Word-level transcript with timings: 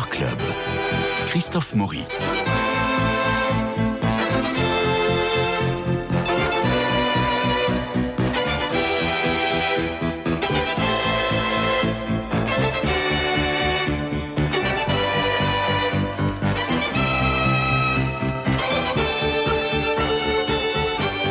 Club. 0.00 0.38
Christophe 1.26 1.74
Maury. 1.76 2.04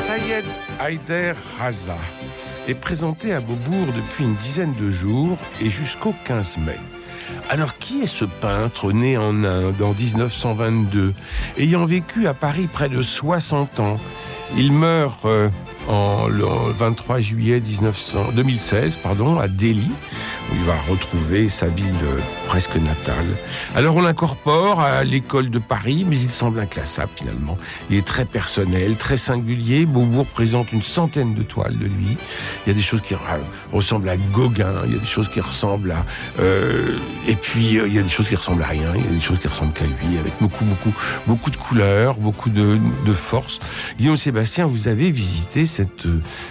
Sayed 0.06 0.46
Haider 0.80 1.34
Raza 1.60 1.98
est 2.70 2.74
présenté 2.76 3.34
à 3.34 3.42
Beaubourg 3.42 3.88
depuis 3.94 4.24
une 4.24 4.36
dizaine 4.36 4.74
de 4.76 4.90
jours 4.90 5.38
et 5.62 5.70
jusqu'au 5.70 6.14
15 6.26 6.60
mai. 6.60 6.93
Alors 7.50 7.78
qui 7.78 8.02
est 8.02 8.08
ce 8.08 8.26
peintre 8.26 8.92
né 8.92 9.18
en 9.18 9.44
Inde 9.44 9.82
en 9.82 9.94
1922, 9.94 11.14
ayant 11.58 11.86
vécu 11.86 12.28
à 12.28 12.34
Paris 12.34 12.68
près 12.72 12.90
de 12.90 13.02
60 13.02 13.80
ans? 13.80 13.98
Il 14.58 14.72
meurt 14.72 15.26
euh, 15.26 15.50
en 15.88 16.28
le 16.28 16.46
23 16.78 17.20
juillet 17.20 17.60
1900, 17.60 18.32
2016 18.34 18.98
pardon, 18.98 19.40
à 19.40 19.48
Delhi, 19.48 19.92
il 20.54 20.64
va 20.64 20.76
retrouver 20.90 21.50
sa 21.50 21.68
ville 21.68 21.94
euh, 22.04 22.20
presque 22.46 22.76
natale. 22.76 23.36
Alors 23.76 23.96
on 23.96 24.02
l'incorpore 24.02 24.80
à 24.80 25.04
l'école 25.04 25.50
de 25.50 25.60
Paris, 25.60 26.06
mais 26.08 26.18
il 26.18 26.30
semble 26.30 26.60
inclassable 26.60 27.12
finalement. 27.16 27.58
Il 27.90 27.98
est 27.98 28.06
très 28.06 28.26
personnel, 28.26 28.96
très 28.96 29.18
singulier. 29.18 29.86
Beaubourg 29.86 30.26
présente 30.26 30.72
une 30.72 30.84
centaine 30.84 31.34
de 31.34 31.44
toiles 31.44 31.78
de 31.78 31.86
lui. 31.86 32.18
Il 32.66 32.70
y 32.70 32.72
a 32.72 32.74
des 32.74 32.82
choses 32.82 33.02
qui 33.02 33.16
ressemblent 33.72 34.10
à 34.10 34.18
Gauguin, 34.18 34.74
il 34.86 34.94
y 34.94 34.96
a 34.96 35.00
des 35.00 35.06
choses 35.06 35.30
qui 35.30 35.42
ressemblent 35.42 35.92
à... 35.92 36.06
Euh, 36.40 36.98
et 37.28 37.36
puis 37.36 37.80
euh, 37.80 37.88
il 37.88 37.94
y 37.94 38.00
a 38.00 38.04
des 38.04 38.10
choses 38.10 38.30
qui 38.30 38.36
ressemblent 38.36 38.64
à 38.64 38.68
rien, 38.68 38.92
il 38.96 39.04
y 39.04 39.08
a 39.08 39.12
des 39.12 39.22
choses 39.22 39.40
qui 39.40 39.48
ressemblent 39.48 39.74
qu'à 39.74 39.86
lui, 39.86 40.18
avec 40.20 40.34
beaucoup, 40.40 40.66
beaucoup, 40.66 40.94
beaucoup 41.28 41.50
de 41.50 41.58
couleurs, 41.58 42.16
beaucoup 42.16 42.50
de, 42.50 42.80
force. 43.14 43.60
Guillaume 43.98 44.18
Sébastien, 44.18 44.66
vous 44.66 44.88
avez 44.88 45.12
visité 45.12 45.66
cette, 45.66 46.08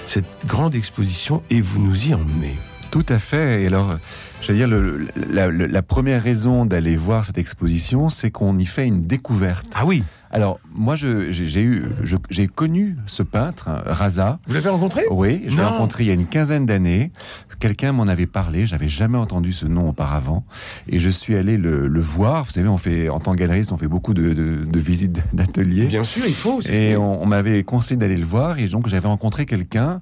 cette 0.06 0.46
grande 0.46 0.74
exposition 0.74 1.42
et 1.50 1.60
vous 1.60 1.80
nous 1.80 2.06
y 2.06 2.14
emmenez. 2.14 2.56
Tout 2.92 3.06
à 3.08 3.18
fait. 3.18 3.62
Et 3.62 3.66
alors, 3.68 3.96
j'allais 4.42 4.58
dire, 4.58 4.68
le, 4.68 5.08
la, 5.30 5.50
la, 5.50 5.82
première 5.82 6.22
raison 6.22 6.66
d'aller 6.66 6.94
voir 6.94 7.24
cette 7.24 7.38
exposition, 7.38 8.10
c'est 8.10 8.30
qu'on 8.30 8.58
y 8.58 8.66
fait 8.66 8.86
une 8.86 9.06
découverte. 9.06 9.66
Ah 9.74 9.86
oui. 9.86 10.04
Alors, 10.32 10.60
moi, 10.74 10.96
j'ai 10.96 11.62
eu, 11.62 11.84
j'ai 12.30 12.46
connu 12.46 12.96
ce 13.06 13.22
peintre, 13.22 13.68
Raza. 13.84 14.38
Vous 14.46 14.54
l'avez 14.54 14.70
rencontré? 14.70 15.02
Oui, 15.10 15.44
je 15.46 15.56
l'ai 15.56 15.62
rencontré 15.62 16.04
il 16.04 16.06
y 16.06 16.10
a 16.10 16.14
une 16.14 16.26
quinzaine 16.26 16.64
d'années. 16.64 17.12
Quelqu'un 17.60 17.92
m'en 17.92 18.08
avait 18.08 18.26
parlé, 18.26 18.66
j'avais 18.66 18.88
jamais 18.88 19.18
entendu 19.18 19.52
ce 19.52 19.66
nom 19.66 19.88
auparavant, 19.88 20.44
et 20.88 20.98
je 20.98 21.08
suis 21.08 21.36
allé 21.36 21.56
le, 21.56 21.86
le, 21.86 22.00
voir. 22.00 22.44
Vous 22.44 22.50
savez, 22.50 22.66
on 22.66 22.78
fait 22.78 23.08
en 23.08 23.20
tant 23.20 23.32
que 23.32 23.36
galeriste, 23.36 23.70
on 23.70 23.76
fait 23.76 23.86
beaucoup 23.86 24.14
de, 24.14 24.32
de, 24.32 24.64
de 24.64 24.78
visites 24.80 25.20
d'ateliers. 25.32 25.86
Bien 25.86 26.02
sûr, 26.02 26.24
il 26.26 26.34
faut. 26.34 26.54
Aussi. 26.54 26.72
Et 26.72 26.96
on, 26.96 27.22
on 27.22 27.26
m'avait 27.26 27.62
conseillé 27.62 27.96
d'aller 27.96 28.16
le 28.16 28.26
voir, 28.26 28.58
et 28.58 28.66
donc 28.66 28.88
j'avais 28.88 29.06
rencontré 29.06 29.46
quelqu'un, 29.46 30.00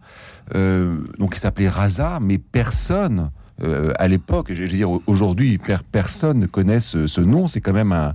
euh, 0.55 1.01
donc 1.19 1.35
qui 1.35 1.41
s'appelait 1.41 1.69
Raza, 1.69 2.19
mais 2.23 2.39
personne 2.39 3.31
euh, 3.63 3.93
à 3.99 4.09
l'époque, 4.09 4.53
je 4.53 4.63
veux 4.63 4.69
dire 4.69 4.91
aujourd'hui, 5.07 5.59
personne 5.93 6.39
ne 6.39 6.47
connaît 6.47 6.81
ce, 6.81 7.07
ce 7.07 7.21
nom. 7.21 7.49
C'est 7.49 7.61
quand 7.61 7.73
même 7.73 7.93
un, 7.93 8.15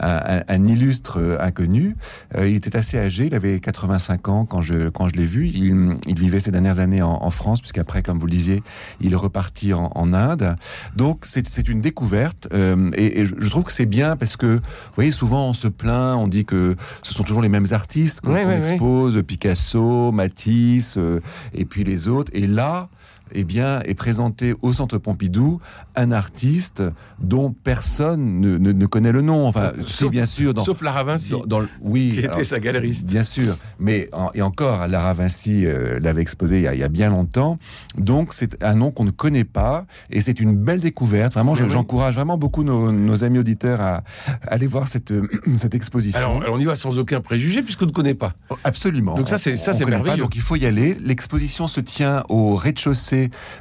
un, 0.00 0.42
un 0.46 0.66
illustre 0.66 1.20
euh, 1.20 1.36
inconnu. 1.40 1.96
Euh, 2.36 2.48
il 2.48 2.56
était 2.56 2.76
assez 2.76 2.98
âgé, 2.98 3.26
il 3.26 3.34
avait 3.34 3.60
85 3.60 4.28
ans 4.28 4.44
quand 4.44 4.62
je 4.62 4.88
quand 4.88 5.08
je 5.08 5.14
l'ai 5.14 5.26
vu. 5.26 5.46
Il, 5.46 5.96
il, 6.06 6.18
vivait 6.18 6.40
ces 6.40 6.50
dernières 6.50 6.78
années 6.78 7.02
en, 7.02 7.18
en 7.22 7.30
France, 7.30 7.60
puisqu'après, 7.60 8.02
comme 8.02 8.18
vous 8.18 8.26
le 8.26 8.32
disiez, 8.32 8.62
il 9.00 9.12
est 9.12 9.16
reparti 9.16 9.72
en, 9.72 9.90
en 9.94 10.12
Inde. 10.12 10.56
Donc 10.94 11.24
c'est 11.24 11.68
une 11.68 11.80
découverte, 11.80 12.48
euh, 12.52 12.90
et, 12.94 13.20
et, 13.20 13.26
je 13.26 13.48
trouve 13.48 13.64
que 13.64 13.72
c'est 13.72 13.86
bien 13.86 14.16
parce 14.16 14.36
que, 14.36 14.46
vous 14.46 14.60
voyez, 14.94 15.12
souvent 15.12 15.48
on 15.48 15.54
se 15.54 15.68
plaint, 15.68 16.16
on 16.16 16.28
dit 16.28 16.44
que 16.44 16.76
ce 17.02 17.12
sont 17.12 17.22
toujours 17.22 17.42
les 17.42 17.48
mêmes 17.48 17.66
artistes 17.70 18.20
qu'on 18.20 18.34
Oui, 18.34 18.40
oui, 18.46 18.54
expose, 18.54 19.22
Picasso, 19.26 20.12
Matisse, 20.12 20.96
euh, 20.98 21.20
et 21.54 21.64
puis 21.64 21.84
les 21.84 22.08
autres. 22.08 22.30
Et 22.34 22.46
là, 22.46 22.88
eh 23.32 23.44
bien, 23.44 23.80
est 23.84 23.94
présenté 23.94 24.54
au 24.62 24.72
Centre 24.72 24.98
Pompidou 24.98 25.60
un 25.94 26.12
artiste 26.12 26.82
dont 27.18 27.52
personne 27.52 28.40
ne, 28.40 28.58
ne, 28.58 28.72
ne 28.72 28.86
connaît 28.86 29.12
le 29.12 29.22
nom. 29.22 29.46
Enfin, 29.46 29.72
c'est 29.86 30.08
bien 30.08 30.26
sûr 30.26 30.54
dans, 30.54 30.64
sauf 30.64 30.82
Lara 30.82 31.02
Vinci, 31.02 31.32
dans, 31.32 31.44
dans, 31.44 31.66
oui, 31.80 32.10
qui 32.12 32.18
était 32.20 32.28
alors, 32.28 32.44
sa 32.44 32.60
galeriste. 32.60 33.06
Bien 33.06 33.22
sûr, 33.22 33.56
mais 33.78 34.08
en, 34.12 34.30
et 34.34 34.42
encore, 34.42 34.86
Lara 34.88 35.14
Vinci 35.14 35.66
euh, 35.66 35.98
l'avait 36.00 36.22
exposé 36.22 36.58
il 36.58 36.62
y, 36.62 36.68
a, 36.68 36.74
il 36.74 36.80
y, 36.80 36.84
a, 36.84 36.88
bien 36.88 37.10
longtemps. 37.10 37.58
Donc, 37.96 38.32
c'est 38.32 38.62
un 38.62 38.74
nom 38.74 38.90
qu'on 38.90 39.04
ne 39.04 39.10
connaît 39.10 39.44
pas 39.44 39.86
et 40.10 40.20
c'est 40.20 40.40
une 40.40 40.56
belle 40.56 40.80
découverte. 40.80 41.34
Vraiment, 41.34 41.54
j'encourage 41.54 42.14
vraiment 42.14 42.38
beaucoup 42.38 42.62
nos, 42.62 42.92
nos, 42.92 43.24
amis 43.24 43.38
auditeurs 43.38 43.80
à, 43.80 43.96
à 44.26 44.52
aller 44.52 44.66
voir 44.66 44.88
cette, 44.88 45.12
cette 45.56 45.74
exposition. 45.74 46.20
Alors, 46.20 46.42
alors, 46.42 46.54
on 46.56 46.58
y 46.58 46.64
va 46.64 46.74
sans 46.74 46.98
aucun 46.98 47.20
préjugé 47.20 47.62
puisqu'on 47.62 47.86
ne 47.86 47.92
connaît 47.92 48.14
pas. 48.14 48.34
Oh, 48.50 48.56
absolument. 48.64 49.14
Donc 49.14 49.28
ça, 49.28 49.38
c'est 49.38 49.56
ça, 49.56 49.72
c'est 49.72 49.84
merveilleux. 49.84 50.16
Pas, 50.16 50.22
donc 50.22 50.36
il 50.36 50.42
faut 50.42 50.56
y 50.56 50.66
aller. 50.66 50.96
L'exposition 51.00 51.66
se 51.66 51.80
tient 51.80 52.22
au 52.28 52.56
rez-de-chaussée 52.56 53.15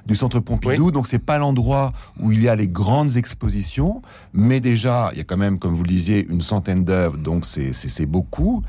du 0.06 0.16
centre 0.16 0.40
Pompidou. 0.40 0.86
Oui. 0.86 0.92
Donc 0.92 1.08
c'est 1.08 1.20
pas 1.20 1.38
l'endroit 1.38 1.94
où 2.20 2.32
il 2.32 2.42
y 2.44 2.50
a 2.50 2.56
les 2.56 2.68
grandes 2.68 3.16
expositions, 3.18 4.02
mais 4.34 4.60
déjà 4.60 5.10
il 5.14 5.18
y 5.20 5.22
a 5.22 5.24
quand 5.24 5.38
même, 5.38 5.60
comme 5.60 5.76
vous 5.76 5.84
le 5.84 5.90
disiez, 5.90 6.26
une 6.30 6.42
centaine 6.42 6.84
d'œuvres, 6.84 7.18
donc 7.18 7.46
c'est 7.46 8.06
beaucoup. 8.06 8.64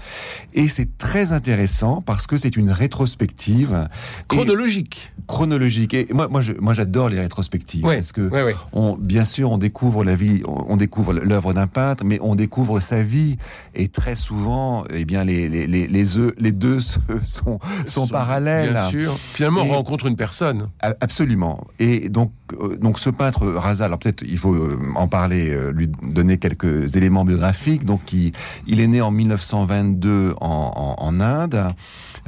Et 0.55 0.69
c'est 0.69 0.99
très 0.99 1.33
intéressant 1.33 2.03
parce 2.03 2.27
que 2.27 2.37
c'est 2.37 2.57
une 2.57 2.71
rétrospective 2.71 3.89
chronologique. 4.29 5.13
Et, 5.19 5.23
chronologique. 5.27 5.95
Et 5.95 6.09
moi, 6.13 6.29
moi, 6.29 6.75
j'adore 6.75 7.09
les 7.09 7.21
rétrospectives 7.21 7.85
oui. 7.85 7.97
parce 7.97 8.13
que, 8.13 8.29
oui, 8.33 8.53
on, 8.73 8.97
bien 8.97 9.25
sûr, 9.25 9.51
on 9.51 9.59
découvre 9.59 10.05
la 10.05 10.15
vie, 10.15 10.43
on, 10.47 10.77
découvre 10.77 11.13
l'œuvre 11.13 11.53
d'un 11.53 11.67
peintre, 11.67 12.05
mais 12.05 12.19
on 12.21 12.35
découvre 12.35 12.81
sa 12.81 13.03
vie. 13.03 13.37
Et 13.75 13.89
très 13.89 14.17
souvent, 14.17 14.85
eh 14.93 15.05
bien, 15.05 15.25
les 15.25 15.49
les 15.49 15.67
les 15.67 16.53
deux 16.53 16.81
sont 17.25 17.47
sont, 17.47 17.59
sont 17.87 18.07
parallèles. 18.09 18.73
Bien 18.73 18.91
sûr. 18.91 19.17
Finalement, 19.19 19.65
et, 19.65 19.71
on 19.71 19.75
rencontre 19.75 20.07
une 20.07 20.17
personne. 20.17 20.69
Absolument. 20.81 21.67
Et 21.79 22.09
donc, 22.11 22.33
euh, 22.53 22.77
donc 22.77 22.99
ce 22.99 23.09
peintre 23.11 23.47
Raza, 23.47 23.87
alors 23.87 23.99
peut-être 23.99 24.23
il 24.23 24.37
faut 24.39 24.55
euh, 24.55 24.79
en 24.95 25.09
parler, 25.09 25.51
euh, 25.51 25.73
lui 25.73 25.89
donner 26.03 26.39
quelques 26.39 26.97
éléments 26.97 27.25
biographiques. 27.25 27.85
Donc, 27.85 28.13
il, 28.13 28.33
il 28.67 28.81
est 28.81 28.87
né 28.87 29.01
en 29.01 29.11
1922 29.11 30.35
en, 30.41 30.97
en, 30.99 31.05
en 31.05 31.21
Inde. 31.21 31.69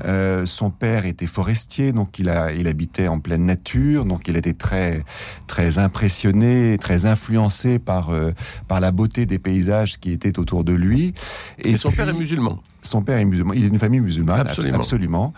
Euh, 0.04 0.46
son 0.46 0.70
père 0.70 1.06
était 1.06 1.26
forestier, 1.26 1.92
donc 1.92 2.18
il 2.18 2.28
a, 2.28 2.52
il 2.52 2.68
habitait 2.68 3.08
en 3.08 3.18
pleine 3.18 3.44
nature, 3.44 4.04
donc 4.04 4.28
il 4.28 4.36
était 4.36 4.52
très, 4.52 5.04
très 5.46 5.78
impressionné, 5.78 6.78
très 6.78 7.04
influencé 7.04 7.78
par, 7.78 8.10
euh, 8.10 8.32
par 8.68 8.80
la 8.80 8.92
beauté 8.92 9.26
des 9.26 9.38
paysages 9.38 9.98
qui 9.98 10.12
étaient 10.12 10.38
autour 10.38 10.64
de 10.64 10.72
lui. 10.72 11.14
Et, 11.58 11.70
Et 11.70 11.76
son 11.76 11.88
puis, 11.88 11.98
père 11.98 12.08
est 12.08 12.12
musulman. 12.12 12.60
Son 12.88 13.02
père 13.02 13.18
est 13.18 13.24
musulman. 13.24 13.52
Il 13.54 13.64
est 13.64 13.68
d'une 13.68 13.78
famille 13.78 14.00
musulmane. 14.00 14.40
Absolument. 14.40 14.78
absolument. 14.78 15.32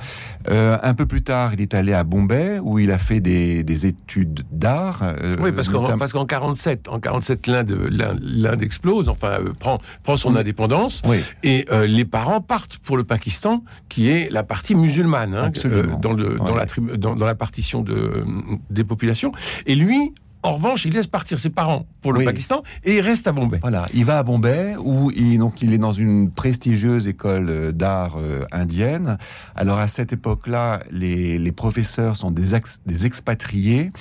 Euh, 0.49 0.79
un 0.83 0.95
peu 0.95 1.07
plus 1.07 1.23
tard, 1.23 1.53
il 1.55 1.61
est 1.61 1.75
allé 1.75 1.93
à 1.93 2.05
Bombay 2.05 2.59
où 2.63 2.79
il 2.79 2.91
a 2.91 2.99
fait 2.99 3.21
des, 3.21 3.63
des 3.63 3.87
études 3.87 4.45
d'art. 4.51 5.03
Euh, 5.03 5.37
oui, 5.41 5.53
parce 5.53 5.69
qu'en 5.69 5.85
qu'en 5.85 6.27
47, 6.27 6.89
en 6.89 7.01
47, 7.01 7.47
l'Inde 7.47 8.63
explose. 8.63 9.09
Enfin, 9.09 9.41
euh, 9.41 9.53
prend 9.59 9.79
prend 10.03 10.17
son 10.17 10.37
indépendance. 10.37 11.03
Oui. 11.07 11.19
Et 11.43 11.67
les 11.87 12.05
parents 12.05 12.41
partent 12.41 12.79
pour 12.79 12.97
le 12.97 13.05
Pakistan, 13.05 13.65
qui 13.89 14.09
est 14.09 14.31
la 14.31 14.43
partie 14.43 14.75
musulmane 14.75 15.35
hein, 15.35 15.51
dans 16.01 16.13
le 16.13 16.37
dans 16.39 16.55
ouais. 16.55 16.67
la 16.91 16.97
dans, 16.97 17.17
dans 17.17 17.27
la 17.27 17.35
partition 17.35 17.83
de 17.83 18.25
des 18.71 18.85
populations. 18.85 19.33
Et 19.67 19.75
lui 19.75 20.13
en 20.43 20.55
revanche, 20.55 20.87
il 20.87 20.95
laisse 20.95 21.07
partir 21.07 21.39
ses 21.39 21.51
parents 21.51 21.87
pour 22.01 22.13
le 22.13 22.21
oui. 22.21 22.25
Pakistan 22.25 22.63
et 22.85 22.97
il 22.97 23.01
reste 23.01 23.27
à 23.27 23.33
Bombay. 23.33 23.59
Voilà, 23.61 23.87
il 23.93 24.07
va 24.07 24.19
à 24.19 24.23
Bombay 24.23 24.75
où 24.83 25.11
il, 25.11 25.39
donc, 25.39 25.61
il 25.61 25.75
est 25.75 25.79
dans 25.79 25.93
une 25.93 26.31
prestigieuse 26.31 27.09
école 27.09 27.47
euh, 27.51 27.73
d'art 27.73 28.17
euh, 28.17 28.45
indienne. 28.51 29.19
Alors 29.55 29.79
à 29.79 29.89
cette 29.89 30.15
époque-là, 30.15 30.81
les, 30.91 31.39
les, 31.39 31.53
professeurs 31.53 32.17
sont 32.17 32.31
des, 32.31 32.55
ex, 32.55 32.81
des 32.87 33.05
expatriés 33.05 33.93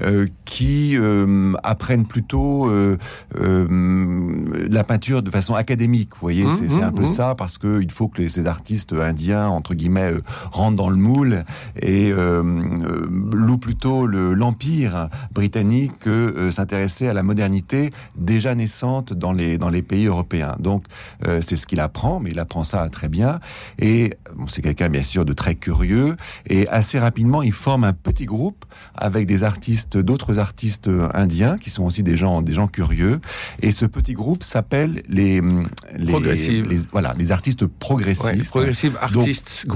euh, 0.00 0.26
qui 0.44 0.96
euh, 0.96 1.54
apprennent 1.64 2.06
plutôt 2.06 2.68
euh, 2.68 2.96
la 3.34 4.84
peinture 4.84 5.22
de 5.22 5.30
façon 5.30 5.54
académique. 5.54 6.10
Vous 6.14 6.20
voyez, 6.20 6.44
mmh, 6.44 6.50
c'est 6.50 6.80
mmh, 6.80 6.82
un 6.84 6.92
peu 6.92 7.02
mmh. 7.02 7.06
ça 7.06 7.34
parce 7.34 7.58
que 7.58 7.80
il 7.82 7.90
faut 7.90 8.08
que 8.08 8.22
les, 8.22 8.28
ces 8.28 8.46
artistes 8.46 8.92
indiens 8.92 9.48
entre 9.48 9.74
guillemets 9.74 10.12
rentrent 10.52 10.76
dans 10.76 10.90
le 10.90 10.96
moule 10.96 11.44
et 11.80 12.12
louent 12.12 13.58
plutôt 13.58 14.06
l'empire 14.06 15.08
britannique 15.32 15.79
que 15.88 16.10
euh, 16.10 16.50
s'intéresser 16.50 17.08
à 17.08 17.14
la 17.14 17.22
modernité 17.22 17.90
déjà 18.16 18.54
naissante 18.54 19.12
dans 19.12 19.32
les, 19.32 19.58
dans 19.58 19.70
les 19.70 19.82
pays 19.82 20.06
européens. 20.06 20.56
Donc, 20.58 20.84
euh, 21.26 21.40
c'est 21.40 21.56
ce 21.56 21.66
qu'il 21.66 21.80
apprend, 21.80 22.20
mais 22.20 22.30
il 22.30 22.38
apprend 22.38 22.64
ça 22.64 22.88
très 22.88 23.08
bien. 23.08 23.40
Et 23.78 24.12
bon, 24.36 24.46
c'est 24.48 24.62
quelqu'un, 24.62 24.88
bien 24.88 25.02
sûr, 25.02 25.24
de 25.24 25.32
très 25.32 25.54
curieux. 25.54 26.16
Et 26.46 26.68
assez 26.68 26.98
rapidement, 26.98 27.42
il 27.42 27.52
forme 27.52 27.84
un 27.84 27.92
petit 27.92 28.26
groupe 28.26 28.64
avec 28.94 29.26
des 29.26 29.44
artistes, 29.44 29.96
d'autres 29.96 30.38
artistes 30.38 30.90
indiens, 31.14 31.56
qui 31.56 31.70
sont 31.70 31.84
aussi 31.84 32.02
des 32.02 32.16
gens, 32.16 32.42
des 32.42 32.52
gens 32.52 32.68
curieux. 32.68 33.20
Et 33.62 33.72
ce 33.72 33.86
petit 33.86 34.12
groupe 34.12 34.42
s'appelle 34.42 35.02
les, 35.08 35.40
les, 35.96 36.62
les, 36.62 36.76
voilà, 36.92 37.14
les 37.18 37.32
artistes 37.32 37.66
progressistes. 37.66 38.54
Ouais, 38.54 38.60
Progressive 38.60 38.98
Artists 39.00 39.66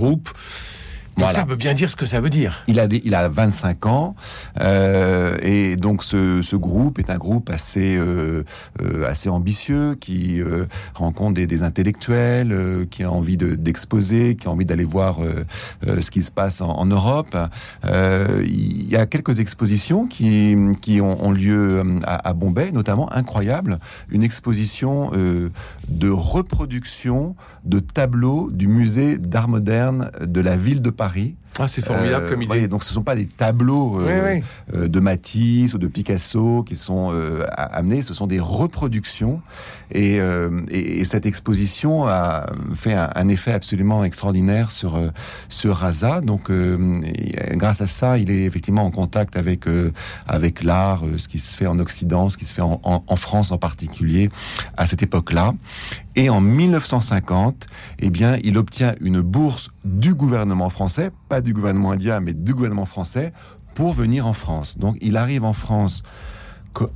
Donc, 1.17 1.31
ça 1.31 1.45
veut 1.45 1.57
bien 1.57 1.75
dire 1.75 1.91
ce 1.91 1.97
que 1.97 2.07
ça 2.07 2.21
veut 2.21 2.31
dire. 2.31 2.65
Il 2.67 2.81
a, 2.81 2.87
il 2.87 3.15
a 3.15 3.29
25 3.29 3.87
ans 3.87 4.17
euh, 4.61 5.37
et 5.43 5.77
donc 5.77 6.03
ce, 6.03 6.43
ce, 6.43 6.57
groupe 6.57 6.99
est 6.99 7.11
un 7.11 7.19
groupe 7.19 7.51
assez 7.51 7.97
euh, 7.97 8.45
euh 8.81 9.05
assez 9.07 9.29
ambitieux 9.29 9.95
qui 9.97 10.41
euh, 10.41 10.67
rencontre 10.95 11.35
des, 11.35 11.47
des 11.47 11.63
intellectuels, 11.63 12.53
euh, 12.53 12.85
qui 12.85 13.05
a 13.05 13.11
envie 13.11 13.37
d'exposer, 13.37 14.35
qui 14.35 14.49
a 14.49 14.51
envie 14.51 14.65
d'aller 14.65 14.85
voir 14.85 15.19
ce 15.83 16.11
qui 16.11 16.23
se 16.23 16.31
passe 16.31 16.61
en, 16.61 16.71
en 16.71 16.87
Europe. 16.87 17.37
il 17.85 18.91
y 18.91 18.97
a 18.97 19.07
quelques 19.07 19.41
expositions 19.41 20.07
qui, 20.07 20.57
qui 20.81 21.01
ont, 21.01 21.25
ont 21.25 21.33
lieu 21.33 21.83
à, 22.05 22.29
à, 22.29 22.33
Bombay, 22.33 22.73
notamment 22.73 23.13
incroyable, 23.13 23.79
une 24.11 24.23
exposition 24.23 25.11
de 25.13 26.09
reproduction 26.09 27.37
de 27.65 27.79
tableaux 27.79 28.51
du 28.51 28.67
musée 28.67 29.19
d'art 29.19 29.49
moderne 29.49 30.11
de 30.21 30.41
la 30.41 30.57
ville 30.57 30.83
de 30.83 30.91
Paris 30.91 31.04
Paris. 31.05 31.35
Ah, 31.59 31.69
c'est 31.69 31.85
formidable 31.85 32.31
comme 32.31 32.41
idée. 32.41 32.67
donc, 32.67 32.83
ce 32.83 32.89
ne 32.89 32.95
sont 32.95 33.03
pas 33.03 33.15
des 33.15 33.27
tableaux 33.27 34.01
euh, 34.01 34.41
euh, 34.73 34.89
de 34.89 35.01
Matisse 35.01 35.75
ou 35.75 35.79
de 35.79 35.87
Picasso 35.87 36.65
qui 36.67 36.77
sont 36.77 37.11
euh, 37.13 37.45
amenés, 37.57 38.01
ce 38.01 38.15
sont 38.15 38.27
des 38.27 38.41
reproductions. 38.41 39.43
Et, 39.95 40.19
et, 40.71 41.05
cette 41.05 41.27
exposition 41.27 42.07
a 42.07 42.47
fait 42.75 42.95
un, 42.95 43.29
effet 43.29 43.53
absolument 43.53 44.05
extraordinaire 44.05 44.71
sur 44.71 44.99
sur 45.49 45.77
Raza. 45.77 46.21
Donc, 46.21 46.51
grâce 47.53 47.81
à 47.81 47.87
ça, 47.87 48.19
il 48.19 48.31
est 48.31 48.45
effectivement 48.45 48.85
en 48.85 48.91
contact 48.91 49.37
avec 49.37 49.65
avec 50.27 50.63
l'art, 50.63 51.05
ce 51.17 51.29
qui 51.29 51.39
se 51.39 51.57
fait 51.57 51.67
en 51.67 51.79
Occident, 51.79 52.29
ce 52.29 52.37
qui 52.37 52.45
se 52.45 52.55
fait 52.55 52.63
en, 52.63 52.81
en 52.83 53.17
France 53.17 53.53
en 53.53 53.59
particulier 53.59 54.31
à 54.77 54.87
cette 54.87 55.03
époque-là. 55.03 55.55
Et 56.17 56.31
en 56.31 56.41
1950, 56.41 57.67
eh 57.99 58.11
bien, 58.11 58.39
il 58.45 58.57
obtient 58.57 58.95
une 59.01 59.21
bourse 59.21 59.71
du 59.85 60.15
gouvernement 60.15 60.71
français, 60.71 61.11
pas 61.29 61.41
du 61.41 61.53
gouvernement 61.53 61.91
indien, 61.91 62.21
mais 62.21 62.35
du 62.35 62.55
gouvernement 62.55 62.87
français, 62.87 63.33
pour 63.75 63.95
venir 63.95 64.27
en 64.27 64.33
France. 64.33 64.79
Donc, 64.79 64.97
il 65.01 65.17
arrive 65.17 65.45
en 65.45 65.53
France 65.53 66.03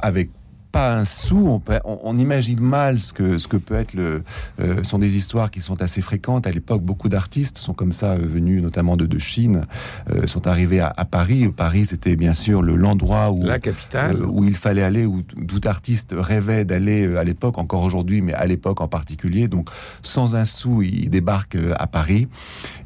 avec 0.01 0.31
pas 0.73 0.97
un 0.97 1.05
sou. 1.05 1.61
On, 1.85 2.19
imagine 2.19 2.61
mal 2.61 2.99
ce 2.99 3.13
que, 3.13 3.39
ce 3.39 3.49
que 3.49 3.57
peut 3.57 3.75
être 3.75 3.95
le. 3.95 4.23
Euh, 4.61 4.83
sont 4.83 4.99
des 4.99 5.17
histoires 5.17 5.51
qui 5.51 5.61
sont 5.61 5.81
assez 5.83 6.03
fréquentes. 6.03 6.47
À 6.47 6.51
l'époque, 6.51 6.83
beaucoup 6.83 7.09
d'artistes 7.09 7.59
sont 7.59 7.75
comme 7.75 7.93
ça 7.93 8.13
euh, 8.13 8.27
venus, 8.27 8.63
notamment 8.63 8.97
de, 8.97 9.07
de 9.07 9.19
Chine, 9.19 9.65
euh, 10.11 10.27
sont 10.27 10.47
arrivés 10.47 10.81
à, 10.81 10.93
Paris. 11.05 11.49
Paris, 11.49 11.87
c'était 11.87 12.17
bien 12.17 12.35
sûr 12.35 12.63
le 12.63 12.77
l'endroit 12.77 13.31
où 13.31 13.43
la 13.43 13.59
capitale 13.59 14.25
où 14.25 14.45
il 14.45 14.55
fallait 14.55 14.83
aller, 14.83 15.07
où 15.07 15.23
tout 15.23 15.61
artiste 15.65 16.15
rêvait 16.17 16.65
d'aller 16.65 17.17
à 17.17 17.25
l'époque, 17.25 17.59
encore 17.59 17.83
aujourd'hui, 17.83 18.21
mais 18.21 18.35
à 18.35 18.47
l'époque 18.47 18.81
en 18.81 18.89
particulier. 18.89 19.49
Donc, 19.49 19.71
sans 20.03 20.37
un 20.37 20.45
sou, 20.45 20.83
il 20.83 21.09
débarque 21.09 21.57
à 21.79 21.87
Paris. 21.87 22.29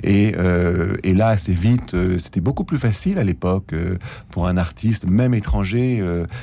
Et, 0.02 0.34
et 1.02 1.14
là, 1.14 1.28
assez 1.28 1.52
vite, 1.52 1.96
c'était 2.18 2.40
beaucoup 2.40 2.64
plus 2.64 2.78
facile 2.78 3.18
à 3.18 3.24
l'époque 3.24 3.74
pour 4.30 4.46
un 4.46 4.56
artiste, 4.56 5.06
même 5.06 5.34
étranger, 5.34 6.02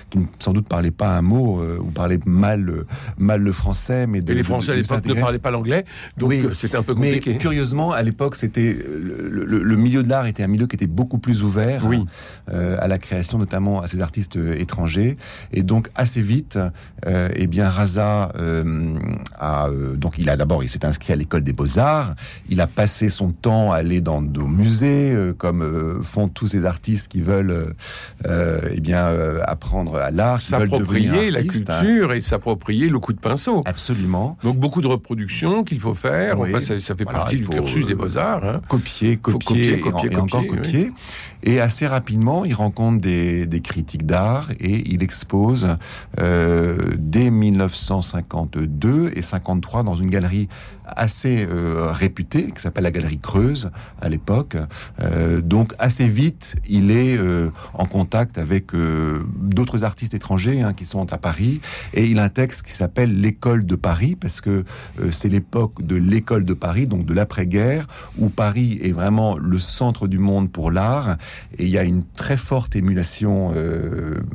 qui 0.10 0.20
sans 0.40 0.54
doute 0.54 0.68
parlait 0.68 0.92
pas 0.92 1.18
un 1.18 1.22
mot 1.30 1.62
euh, 1.62 1.78
ou 1.80 1.92
parlait 1.92 2.20
mal, 2.26 2.86
mal 3.18 3.42
le 3.42 3.54
français. 3.54 4.08
Mais 4.08 4.22
de, 4.22 4.34
les 4.34 4.44
Français 4.44 4.72
à 4.72 4.76
l'époque 4.76 5.06
ne 5.06 5.14
parlaient 5.14 5.40
pas 5.40 5.52
l'anglais, 5.52 5.86
donc 6.18 6.32
euh, 6.34 6.52
c'était 6.54 6.78
un 6.78 6.84
peu 6.84 6.96
compliqué. 6.96 7.34
Mais 7.34 7.38
curieusement, 7.38 7.92
à 7.92 8.02
l'époque, 8.02 8.36
c'était 8.36 8.78
le, 8.84 9.76
milieu 9.78 10.04
de 10.04 10.10
l'art 10.10 10.26
était 10.26 10.44
un 10.44 10.48
milieu 10.48 10.68
qui 10.68 10.76
était 10.76 10.88
beaucoup 10.88 11.20
plus 11.20 11.44
ouvert 11.44 11.86
oui. 11.86 12.04
euh, 12.52 12.78
à 12.80 12.88
la 12.88 12.98
création, 12.98 13.38
notamment 13.38 13.82
à 13.82 13.88
ces 13.88 14.02
artistes 14.02 14.38
euh, 14.38 14.56
étrangers. 14.58 15.18
Et 15.54 15.64
donc 15.64 15.90
assez 15.96 16.22
vite, 16.22 16.60
euh, 17.06 17.30
eh 17.36 17.48
bien 17.48 17.70
Raza 17.70 18.32
a 19.40 19.70
donc 19.96 20.18
il 20.18 20.30
a 20.30 20.38
d'abord 20.38 20.64
il 20.64 20.70
s'est 20.70 20.86
inscrit 20.86 21.14
à 21.14 21.16
l'école 21.16 21.44
des 21.44 21.54
beaux 21.54 21.80
arts. 21.80 22.16
Il 22.50 22.62
a 22.62 22.68
passé 22.68 23.10
son 23.10 23.32
temps 23.32 23.72
à 23.72 23.78
aller 23.78 24.02
dans 24.02 24.22
nos 24.22 24.48
musées, 24.48 25.16
comme 25.38 26.02
font 26.04 26.28
tous 26.28 26.48
ces 26.48 26.66
artistes 26.66 27.12
qui 27.12 27.22
veulent 27.22 27.76
eh 28.26 28.80
bien 28.80 29.08
apprendre 29.46 29.96
à 29.98 30.12
l'art, 30.12 30.40
qui 30.40 30.52
veulent 30.54 30.70
devenir 30.70 31.19
la 31.32 31.44
culture 31.44 32.14
et 32.14 32.22
s'approprier 32.22 32.90
le 32.90 33.00
coup 33.00 33.14
de 33.14 33.20
pinceau. 33.20 33.62
Absolument. 33.66 34.38
Donc 34.44 34.58
beaucoup 34.58 34.82
de 34.82 34.88
reproductions 34.88 35.64
qu'il 35.64 35.80
faut 35.80 35.94
faire. 35.94 36.38
ça, 36.62 36.96
fait 36.96 37.06
partie 37.06 37.38
du 37.38 37.48
cursus 37.48 37.86
des 37.86 37.96
beaux-arts. 37.96 38.44
Hein. 38.44 38.62
Copier, 38.68 39.18
copier, 39.18 39.80
copier, 39.80 40.12
et, 40.12 40.16
encore 40.16 40.46
copier. 40.46 40.92
Et 41.44 41.60
assez 41.60 41.88
rapidement, 41.88 42.46
il 42.46 42.54
rencontre 42.54 43.02
des, 43.02 43.46
des 43.46 43.62
critiques 43.62 44.06
d'art 44.06 44.50
et 44.60 44.92
il 44.92 45.04
expose 45.04 45.78
euh, 46.20 46.78
dès 46.98 47.30
1952 47.30 49.12
et 49.16 49.22
53 49.22 49.84
dans 49.84 49.96
une 49.96 50.10
galerie 50.10 50.50
assez 50.96 51.48
euh, 51.50 51.92
réputée 51.92 52.52
qui 52.52 52.62
s'appelle 52.62 52.84
la 52.84 52.92
Galerie 52.92 53.20
Creuse 53.20 53.72
à 54.02 54.10
l'époque. 54.10 54.58
Euh, 55.02 55.42
donc 55.42 55.74
assez 55.80 56.08
vite, 56.08 56.56
il 56.68 56.92
est 56.92 57.18
euh, 57.18 57.52
en 57.74 57.86
contact 57.86 58.38
avec 58.38 58.74
euh, 58.74 59.20
d'autres 59.36 59.84
artistes 59.84 60.14
étrangers 60.14 60.62
hein, 60.62 60.74
qui 60.74 60.86
sont 60.86 61.12
à 61.14 61.18
Paris 61.18 61.62
et 61.94 62.06
il 62.06 62.20
a 62.20 62.24
un 62.24 62.30
texte 62.30 62.64
qui 62.64 62.74
s'appelle 62.74 63.20
l'école 63.20 63.66
de 63.66 63.76
Paris 63.76 64.16
parce 64.20 64.42
que 64.42 64.64
euh, 65.00 65.12
c'est 65.12 65.30
l'époque 65.30 65.86
de 65.86 65.96
l'école 65.96 66.46
de 66.46 66.54
Paris, 66.54 66.88
donc 66.88 67.06
de 67.06 67.14
l'après-guerre, 67.14 67.88
où 68.18 68.30
Paris 68.30 68.80
est 68.82 68.92
vraiment 68.92 69.38
le 69.38 69.60
centre 69.60 70.08
du 70.08 70.20
monde 70.20 70.52
pour 70.52 70.72
l'art 70.72 71.18
et 71.58 71.66
il 71.66 71.70
y 71.70 71.78
a 71.78 71.84
une 71.84 72.04
très 72.04 72.38
forte 72.38 72.76
émulation 72.76 73.54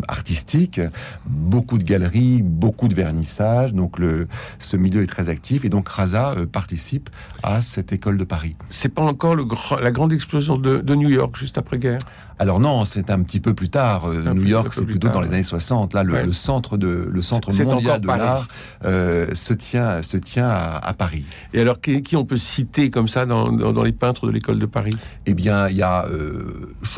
artistique, 0.08 0.80
beaucoup 1.26 1.78
de 1.78 1.84
galeries, 1.84 2.42
beaucoup 2.42 2.88
de 2.88 2.94
vernissages, 2.94 3.72
donc 3.72 3.98
le, 3.98 4.28
ce 4.58 4.76
milieu 4.76 5.02
est 5.02 5.06
très 5.06 5.28
actif 5.28 5.64
et 5.64 5.68
donc 5.68 5.88
Raza 5.88 6.34
participe 6.52 7.10
à 7.42 7.60
cette 7.60 7.92
école 7.92 8.18
de 8.18 8.24
Paris. 8.24 8.56
C'est 8.70 8.88
pas 8.88 9.02
encore 9.02 9.34
le 9.34 9.44
la 9.80 9.90
grande 9.90 10.12
explosion 10.12 10.56
de, 10.56 10.94
New 10.94 11.08
York 11.08 11.36
juste 11.36 11.58
après-guerre 11.58 11.98
Alors 12.38 12.60
non, 12.60 12.84
c'est 12.84 13.10
un 13.10 13.22
petit 13.22 13.40
peu 13.40 13.54
plus 13.54 13.68
tard. 13.68 14.06
Euh, 14.06 14.32
New 14.32 14.44
York, 14.44 14.68
c'est 14.72 14.84
plutôt 14.84 15.08
dans 15.08 15.20
les 15.20 15.28
années 15.28 15.42
60. 15.42 15.94
Là, 15.94 16.02
le, 16.02 16.32
centre 16.32 16.76
de 16.76 17.08
le 17.10 17.22
centre 17.22 17.52
mondial 17.64 18.00
de 18.00 18.06
l'art 18.06 18.48
euh, 18.84 19.26
se 19.34 19.54
tient 19.54 20.02
se 20.02 20.16
tient 20.16 20.48
à, 20.48 20.92
Paris. 20.96 21.24
Et 21.52 21.60
alors, 21.60 21.80
qui, 21.80 22.16
on 22.16 22.24
peut 22.24 22.36
citer 22.36 22.90
comme 22.90 23.08
ça 23.08 23.26
dans, 23.26 23.50
dans, 23.50 23.82
les 23.82 23.92
peintres 23.92 24.26
de 24.26 24.32
l'école 24.32 24.56
de 24.56 24.66
Paris? 24.66 24.94
Eh 25.26 25.34
bien, 25.34 25.68
il 25.68 25.76
y 25.76 25.82
a 25.82 26.06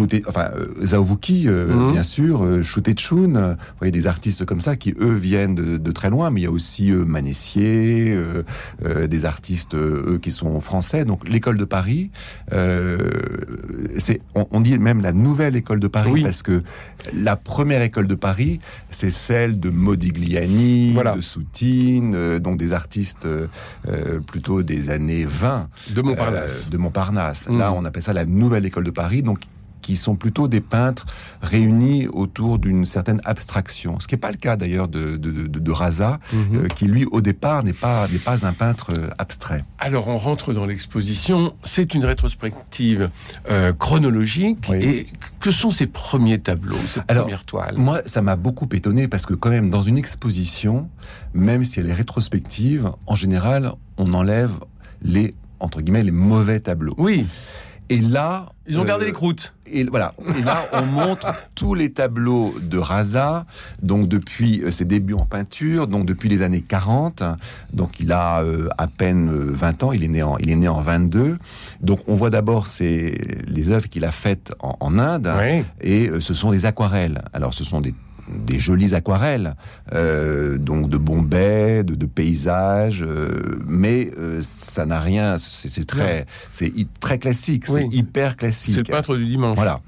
euh, 0.01 0.21
enfin 0.29 0.51
euh, 0.57 0.87
Zaovuki, 0.87 1.49
mhm. 1.49 1.93
bien 1.93 2.03
sûr, 2.03 2.43
euh, 2.45 2.63
Chun. 2.63 3.33
Vous 3.33 3.79
voyez 3.79 3.93
des 3.93 4.07
artistes 4.07 4.45
comme 4.45 4.61
ça 4.61 4.77
qui 4.77 4.95
eux 5.01 5.15
viennent 5.15 5.55
de, 5.55 5.77
de 5.77 5.93
très 5.93 6.11
loin, 6.11 6.31
mais 6.31 6.41
il 6.41 6.45
y 6.45 6.47
a 6.47 6.51
aussi 6.51 6.93
Manessier, 6.93 8.17
des 9.09 9.25
artistes 9.25 9.47
euh, 9.75 10.15
eux, 10.15 10.19
qui 10.19 10.31
sont 10.31 10.61
français. 10.61 11.05
Donc 11.05 11.29
l'école 11.29 11.57
de 11.57 11.65
Paris, 11.65 12.11
euh, 12.53 12.99
c'est, 13.99 14.21
on, 14.35 14.61
dit 14.61 14.79
même 14.79 15.03
la 15.03 15.13
nouvelle 15.13 15.57
école 15.57 15.81
de 15.81 15.89
Paris 15.89 16.23
parce 16.23 16.43
que 16.43 16.63
la 17.15 17.37
première 17.37 17.83
école 17.83 18.07
de 18.07 18.15
Paris, 18.15 18.61
c'est 18.91 19.11
celle 19.11 19.59
de 19.61 19.71
Modigliani, 19.71 20.95
de 20.95 21.21
Soutine, 21.21 22.15
euh, 22.15 22.39
donc 22.39 22.59
des 22.59 22.73
artistes 22.73 23.27
plutôt 24.27 24.63
des 24.63 24.91
années 24.91 25.25
20. 25.25 25.69
De 25.95 26.03
Montparnasse. 26.03 26.69
de 26.69 26.77
Montparnasse. 26.77 27.49
Là, 27.49 27.71
mmh. 27.71 27.75
on 27.75 27.85
appelle 27.85 28.03
ça 28.03 28.13
la 28.13 28.27
nouvelle 28.27 28.67
école 28.67 28.85
de 28.85 28.91
Paris. 28.91 29.23
Donc 29.23 29.41
qui 29.87 29.95
sont 29.95 30.17
plutôt 30.17 30.49
des 30.49 30.61
peintres 30.61 31.07
réunis 31.43 32.09
autour 32.09 32.59
d'une 32.59 32.85
certaine 32.85 33.21
abstraction. 33.25 34.01
Ce 34.01 34.09
qui 34.09 34.15
n'est 34.15 34.19
pas 34.19 34.33
le 34.33 34.37
cas 34.37 34.57
d'ailleurs 34.57 34.89
de, 34.89 35.17
de, 35.17 35.47
de, 35.47 35.71
Raza, 35.71 36.19
mhm. 36.33 36.39
euh, 36.57 36.67
qui 36.67 36.87
lui 36.87 37.05
au 37.05 37.21
départ 37.21 37.63
n'est 37.63 37.73
pas, 37.73 38.09
n'est 38.09 38.19
pas 38.19 38.45
un 38.45 38.53
peintre 38.53 38.93
euh, 38.93 39.11
abstrait. 39.19 39.65
Alors 39.79 40.09
on 40.09 40.19
rentre 40.19 40.53
dans 40.53 40.67
l'exposition, 40.67 41.55
c'est 41.63 41.95
une 41.95 42.05
rétrospective 42.05 43.11
euh, 43.49 43.73
chronologique. 43.73 44.69
Et 44.73 45.07
que 45.39 45.53
sont 45.53 45.71
ces 45.71 45.87
premiers 45.87 46.41
tableaux, 46.41 46.77
ces 46.89 47.03
premières 47.03 47.45
toiles? 47.45 47.77
Moi, 47.77 48.01
ça 48.07 48.23
m'a 48.23 48.35
beaucoup 48.35 48.69
étonné 48.73 49.07
parce 49.07 49.25
que 49.25 49.35
quand 49.35 49.51
même 49.51 49.71
dans 49.71 49.83
une 49.83 49.99
exposition, 49.99 50.91
même 51.33 51.63
si 51.63 51.79
elle 51.79 51.89
est 51.89 51.95
rétrospective, 51.95 52.91
en 53.07 53.15
général, 53.15 53.71
on 53.99 54.13
enlève 54.15 54.51
les 55.01 55.37
entre 55.61 55.81
guillemets 55.81 56.03
les 56.03 56.11
mauvais 56.11 56.59
tableaux. 56.61 56.95
Oui. 56.99 57.25
Et 57.89 58.01
là, 58.01 58.47
ils 58.67 58.81
ont 58.81 58.85
gardé 58.85 59.05
euh, 59.05 59.09
les 59.09 59.13
croûtes. 59.13 59.55
Et 59.67 59.85
voilà. 59.85 60.13
Et 60.37 60.43
là, 60.43 60.69
on 60.73 60.83
montre 60.87 61.33
tous 61.55 61.75
les 61.75 61.93
tableaux 61.93 62.55
de 62.61 62.79
Raza, 62.79 63.47
donc 63.83 64.09
depuis 64.09 64.63
euh, 64.63 64.71
ses 64.71 64.85
débuts 64.85 65.15
en 65.15 65.25
peinture, 65.25 65.87
donc 65.87 66.05
depuis 66.05 66.29
les 66.29 66.43
années 66.43 66.63
40. 66.63 67.23
Donc 67.73 68.01
il 68.01 68.11
a 68.13 68.41
euh, 68.41 68.69
à 68.77 68.89
peine 68.89 69.31
20 69.31 69.83
ans. 69.85 69.93
Il 69.93 70.03
est 70.03 70.09
né 70.09 70.23
en, 70.23 70.37
il 70.39 70.51
est 70.51 70.57
né 70.57 70.69
en 70.69 70.81
22. 70.81 71.39
Donc 71.81 72.01
on 72.09 72.17
voit 72.17 72.31
d'abord 72.31 72.67
les 72.81 73.71
œuvres 73.71 73.89
qu'il 73.89 74.05
a 74.05 74.11
faites 74.11 74.53
en, 74.61 74.99
Inde, 74.99 75.31
et 75.81 76.11
ce 76.21 76.33
sont 76.33 76.51
des 76.51 76.65
aquarelles. 76.65 77.23
Alors 77.33 77.53
ce 77.55 77.65
sont 77.65 77.81
des 77.81 77.95
des 78.29 78.59
jolies 78.59 78.95
aquarelles, 78.95 79.55
euh, 79.93 80.59
donc 80.59 80.89
de 80.89 80.97
Bombay, 80.99 81.85
de, 81.85 81.95
de 81.95 82.07
paysages, 82.07 83.03
euh, 83.07 83.59
mais 83.67 84.11
euh, 84.19 84.41
ça 84.43 84.85
n'a 84.87 85.01
rien. 85.01 85.37
C'est 85.39 85.87
très, 85.87 86.27
c'est 86.53 86.73
très 87.01 87.19
classique, 87.19 87.67
c'est 87.67 87.87
hyper 87.93 88.37
classique. 88.37 88.75
C'est 88.75 88.87
le 88.89 88.93
peintre 88.93 89.17
du 89.17 89.27
dimanche. 89.27 89.57
Voilà. 89.57 89.81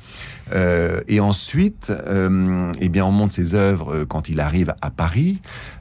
Euh, 0.54 1.00
et 1.08 1.20
ensuite, 1.20 1.90
euh, 1.90 2.72
eh 2.80 2.88
bien, 2.88 3.04
on 3.04 3.10
monte 3.12 3.32
ses 3.32 3.54
œuvres 3.54 3.92
euh, 3.94 4.04
quand 4.06 4.28
il 4.30 4.40
arrive 4.40 4.74
à 4.80 4.90
Paris. 4.90 5.40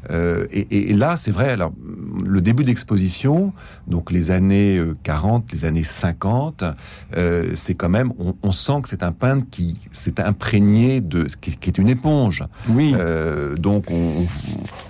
Euh, 0.10 0.46
et, 0.52 0.90
et- 0.90 0.94
là, 0.94 1.16
c'est 1.16 1.32
vrai. 1.32 1.50
Alors, 1.50 1.72
le 2.26 2.42
début 2.42 2.64
d'exposition, 2.66 3.54
donc 3.88 4.12
les 4.12 4.32
années 4.32 4.78
euh, 4.78 4.96
40, 5.04 5.52
les 5.54 5.64
années 5.66 5.84
50, 5.84 6.64
euh, 7.16 7.52
c'est 7.54 7.76
quand 7.76 7.88
même. 7.90 8.12
On, 8.20 8.36
on 8.44 8.52
sent 8.52 8.82
que 8.84 8.90
c'est 8.90 9.04
un 9.04 9.12
peintre 9.14 9.46
qui 9.50 9.78
s'est 9.92 10.20
imprégné 10.20 11.00
de, 11.02 11.24
qui, 11.40 11.56
qui 11.56 11.70
est 11.70 11.78
une 11.78 11.90
éponge. 11.90 12.44
Oui. 12.70 12.94
Euh, 12.98 13.56
donc, 13.56 13.92
on, 13.92 14.26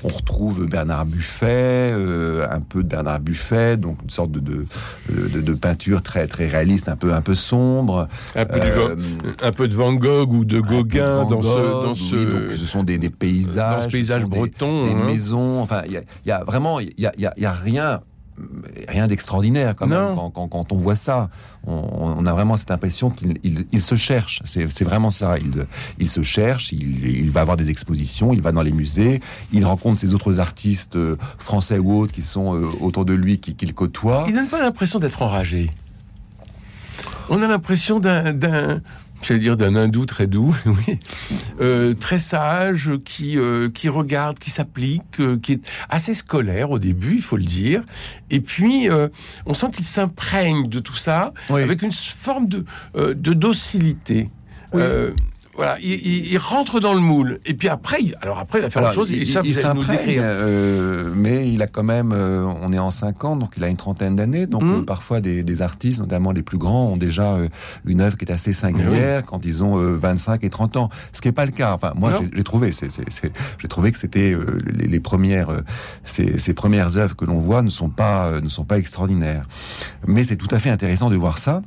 on 0.04 0.08
retrouve 0.08 0.68
Bernard 0.68 1.06
Buffet, 1.06 1.92
euh, 1.94 2.46
un 2.50 2.62
peu 2.62 2.84
de 2.84 2.88
Bernard 2.90 3.20
Buffet, 3.20 3.78
donc 3.78 3.98
une 4.04 4.10
sorte 4.10 4.32
de, 4.32 4.40
de, 4.40 4.66
de, 5.10 5.42
de 5.42 5.54
peinture 5.54 6.02
très 6.02 6.28
très 6.28 6.48
réaliste, 6.48 6.90
un 6.90 6.96
peu 6.96 7.14
un 7.14 7.22
peu 7.22 7.36
sombre. 7.36 8.08
un, 8.36 8.46
peu 8.46 8.60
Euh, 8.60 8.96
Van- 8.96 9.46
un 9.48 9.52
peu 9.52 9.68
de 9.68 9.76
Van 9.76 9.94
Gogh 9.94 10.32
ou 10.34 10.46
de 10.46 10.60
Gauguin 10.60 11.26
dans 11.26 11.42
ce, 11.42 11.48
dans 11.48 11.92
oui, 11.94 11.96
ce, 12.10 12.16
donc 12.16 12.52
ce 12.58 12.66
sont 12.66 12.84
des, 12.84 12.98
des 12.98 13.10
paysages, 13.10 13.76
dans 13.76 13.80
ce 13.82 13.88
paysage 13.90 14.18
ce 14.22 14.24
sont 14.24 14.30
des- 14.30 14.38
breton. 14.40 14.84
des, 14.86 14.92
hein. 14.92 15.06
maisons. 15.06 15.62
Enfin, 15.62 15.82
il 15.86 15.92
y 15.94 15.98
a, 15.98 16.02
il 16.26 16.30
y 16.30 16.32
a 16.32 16.44
vraiment, 16.44 16.80
il 16.80 16.90
y 16.98 17.06
a, 17.06 17.10
a- 17.10 17.34
il 17.38 17.44
y 17.44 17.46
a 17.46 17.52
rien, 17.54 18.02
rien 18.88 19.08
d'extraordinaire 19.08 19.75
quand 19.75 19.88
même 19.88 20.15
quand, 20.15 20.29
quand, 20.29 20.48
quand 20.48 20.72
on 20.72 20.77
voit 20.77 20.96
ça. 20.96 21.29
On, 21.65 21.74
on 22.17 22.25
a 22.25 22.34
vraiment 22.34 22.56
cette 22.58 22.72
impression 22.72 23.10
qu'il 23.10 23.38
il, 23.44 23.65
il 23.72 23.82
se 23.82 23.96
cherche. 23.96 24.41
C'est 24.46 24.84
vraiment 24.84 25.10
ça. 25.10 25.38
Il, 25.38 25.65
il 26.00 26.08
se 26.10 26.22
cherche. 26.24 26.72
Il, 26.72 27.32
va 27.32 27.41
avoir 27.41 27.58
des 27.58 27.70
expositions. 27.70 28.34
Il 28.34 28.41
va 28.41 28.51
dans 28.51 28.62
les 28.62 28.72
musées. 28.72 29.22
Il 29.51 29.65
rencontre 29.65 30.00
ces 30.00 30.13
autres 30.13 30.39
artistes 30.39 30.96
euh, 30.96 31.17
français 31.39 31.77
ou 31.79 31.94
autres 32.00 32.13
qui 32.13 32.22
sont 32.22 32.56
euh, 32.56 32.67
autour 32.82 33.06
de 33.06 33.13
lui, 33.13 33.39
qui- 33.39 33.56
qu'il 33.56 33.74
côtoie. 33.74 34.25
Il 34.27 34.34
donne 34.36 34.48
pas 34.48 34.62
l'impression 34.62 35.00
d'être 35.00 35.22
enragé. 35.22 35.70
On 37.29 37.41
a 37.41 37.48
l'impression 37.48 38.00
d'un, 38.00 38.34
j'allais 39.22 39.40
dire 39.40 39.58
d'un 39.58 39.76
hindou 39.76 40.06
très 40.06 40.28
doux, 40.28 40.56
oui, 40.66 41.00
euh, 41.62 41.94
très 41.94 42.20
sage, 42.20 42.92
qui 43.04 43.38
euh, 43.38 43.70
qui 43.70 43.90
regarde, 43.90 44.40
qui 44.40 44.50
s'applique, 44.50 45.20
euh, 45.20 45.38
qui 45.38 45.54
est 45.54 45.62
assez 45.90 46.14
scolaire 46.14 46.72
au 46.72 46.80
début, 46.80 47.16
il 47.16 47.22
faut 47.22 47.38
le 47.38 47.44
dire. 47.44 47.84
Et 48.30 48.40
puis 48.40 48.90
on 49.46 49.54
sent 49.54 49.68
qu'il 49.74 49.86
s'imprègne 49.86 50.68
de 50.70 50.80
tout 50.80 50.96
ça 50.96 51.34
Oui. 51.50 51.62
avec 51.62 51.82
une 51.82 51.92
forme 51.92 52.48
de 52.48 52.66
de 52.96 53.34
docilité. 53.34 54.30
Oui. 54.74 54.82
Voilà, 55.58 55.78
il, 55.80 55.92
il- 55.94 56.32
il 56.32 56.38
rentre 56.38 56.80
dans 56.80 56.94
le 56.94 57.00
moule. 57.00 57.40
Et 57.46 57.56
puis 57.56 57.68
après, 57.68 57.98
il- 58.00 58.16
alors 58.22 58.38
après, 58.40 58.60
il 58.60 58.62
va 58.62 58.70
faire 58.70 58.84
autre 58.84 58.94
chose. 58.94 59.10
il, 59.10 59.24
et 59.24 59.26
ça, 59.26 59.42
il 59.44 59.56
s'imprègne, 59.56 60.20
euh, 60.22 61.12
mais 61.16 61.52
il 61.52 61.62
a 61.64 61.68
quand 61.68 61.84
même, 61.84 62.12
euh, 62.14 62.46
on 62.62 62.72
est 62.72 62.78
en 62.80 62.92
50, 62.92 63.40
donc 63.40 63.54
il 63.58 63.64
a 63.64 63.68
une 63.68 63.76
trentaine 63.76 64.16
d'années. 64.16 64.46
Donc 64.46 64.62
Mm. 64.64 64.72
euh, 64.74 64.82
parfois 64.84 65.20
des, 65.20 65.42
des 65.44 65.62
artistes, 65.64 66.00
notamment 66.00 66.32
les 66.32 66.44
plus 66.44 66.60
grands, 66.60 66.90
ont 66.92 66.98
déjà 66.98 67.40
une 67.86 68.02
œuvre 68.02 68.18
qui 68.18 68.26
est 68.26 68.32
assez 68.32 68.54
singulière 68.54 69.24
quand 69.26 69.46
ils 69.46 69.64
ont 69.64 69.80
euh, 69.80 69.98
25 69.98 70.44
et 70.44 70.50
30 70.52 70.78
ans. 70.78 70.90
Ce 71.12 71.22
qui 71.22 71.28
n'est 71.28 71.32
pas 71.34 71.46
le 71.46 71.52
cas. 71.52 71.74
Enfin, 71.74 71.92
moi, 71.96 72.12
j'ai- 72.34 72.44
trouvé, 72.44 72.72
j'ai 72.72 73.68
trouvé 73.68 73.92
que 73.92 73.98
c'était 73.98 74.38
les, 74.76 74.88
les 74.88 75.00
premières, 75.00 75.50
ces, 76.04 76.38
ces 76.38 76.54
premières 76.54 76.98
œuvres 76.98 77.16
que 77.16 77.26
l'on 77.26 77.40
voit 77.40 77.64
ne 77.64 77.70
sont 77.72 77.90
pas, 77.90 78.40
ne 78.42 78.48
sont 78.50 78.64
pas 78.64 78.78
extraordinaires. 78.78 79.42
Mais 80.06 80.24
c'est 80.24 80.36
tout 80.36 80.48
à 80.52 80.60
fait 80.60 80.70
intéressant 80.70 81.10
de 81.10 81.16
voir 81.16 81.40
ça. 81.40 81.62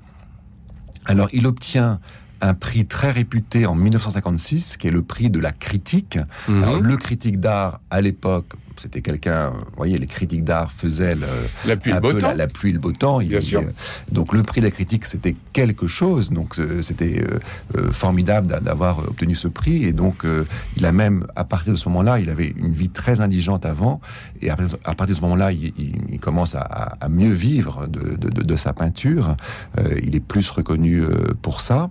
Alors, 1.06 1.28
il 1.32 1.46
obtient 1.46 1.98
un 2.40 2.54
prix 2.54 2.86
très 2.86 3.10
réputé 3.10 3.66
en 3.66 3.74
1956, 3.74 4.76
qui 4.76 4.88
est 4.88 4.90
le 4.90 5.02
prix 5.02 5.30
de 5.30 5.38
la 5.38 5.52
critique. 5.52 6.18
Mhm. 6.48 6.62
Alors, 6.62 6.80
le 6.80 6.96
critique 6.96 7.40
d'art, 7.40 7.80
à 7.90 8.00
l'époque, 8.00 8.52
c'était 8.80 9.02
quelqu'un, 9.02 9.50
vous 9.50 9.76
voyez, 9.76 9.98
les 9.98 10.06
critiques 10.06 10.44
d'art 10.44 10.72
faisaient 10.72 11.14
le, 11.14 11.26
la 11.66 11.76
pluie 11.76 11.92
un 11.92 11.96
le 11.96 12.00
beau 12.00 12.12
peu 12.12 12.18
temps. 12.18 12.28
la, 12.28 12.34
la 12.34 12.46
pluie 12.46 12.70
et 12.70 12.72
le 12.72 12.78
beau 12.78 12.92
temps. 12.92 13.20
Il- 13.20 13.28
Bien 13.28 13.38
il- 13.38 13.44
sûr. 13.44 13.60
euh, 13.60 13.70
donc 14.10 14.32
le 14.32 14.42
prix 14.42 14.60
de 14.60 14.66
la 14.66 14.70
critique, 14.70 15.04
c'était 15.06 15.36
quelque 15.52 15.86
chose. 15.86 16.30
Donc 16.30 16.58
euh, 16.58 16.82
c'était 16.82 17.22
euh, 17.22 17.38
euh, 17.78 17.92
formidable 17.92 18.46
d'a- 18.46 18.60
d'avoir 18.60 18.98
obtenu 19.00 19.34
ce 19.34 19.48
prix. 19.48 19.84
Et 19.84 19.92
donc 19.92 20.24
euh, 20.24 20.44
il 20.76 20.86
a 20.86 20.92
même, 20.92 21.26
à 21.36 21.44
partir 21.44 21.72
de 21.72 21.78
ce 21.78 21.88
moment-là, 21.88 22.18
il 22.18 22.30
avait 22.30 22.54
une 22.56 22.72
vie 22.72 22.88
très 22.90 23.20
indigente 23.20 23.66
avant. 23.66 24.00
Et 24.40 24.50
après, 24.50 24.66
à 24.84 24.94
partir 24.94 25.14
de 25.14 25.18
ce 25.18 25.22
moment-là, 25.22 25.52
il, 25.52 26.18
commence 26.20 26.54
à, 26.54 26.60
à- 26.62 27.04
à 27.04 27.08
mieux 27.08 27.32
vivre 27.32 27.86
de, 27.86 28.16
de- 28.16 28.28
de- 28.28 28.42
de 28.42 28.56
sa 28.56 28.72
peinture. 28.72 29.36
Euh, 29.78 29.94
il 30.02 30.16
est 30.16 30.20
plus 30.20 30.48
reconnu 30.50 31.00
euh, 31.02 31.34
pour 31.42 31.60
ça. 31.60 31.90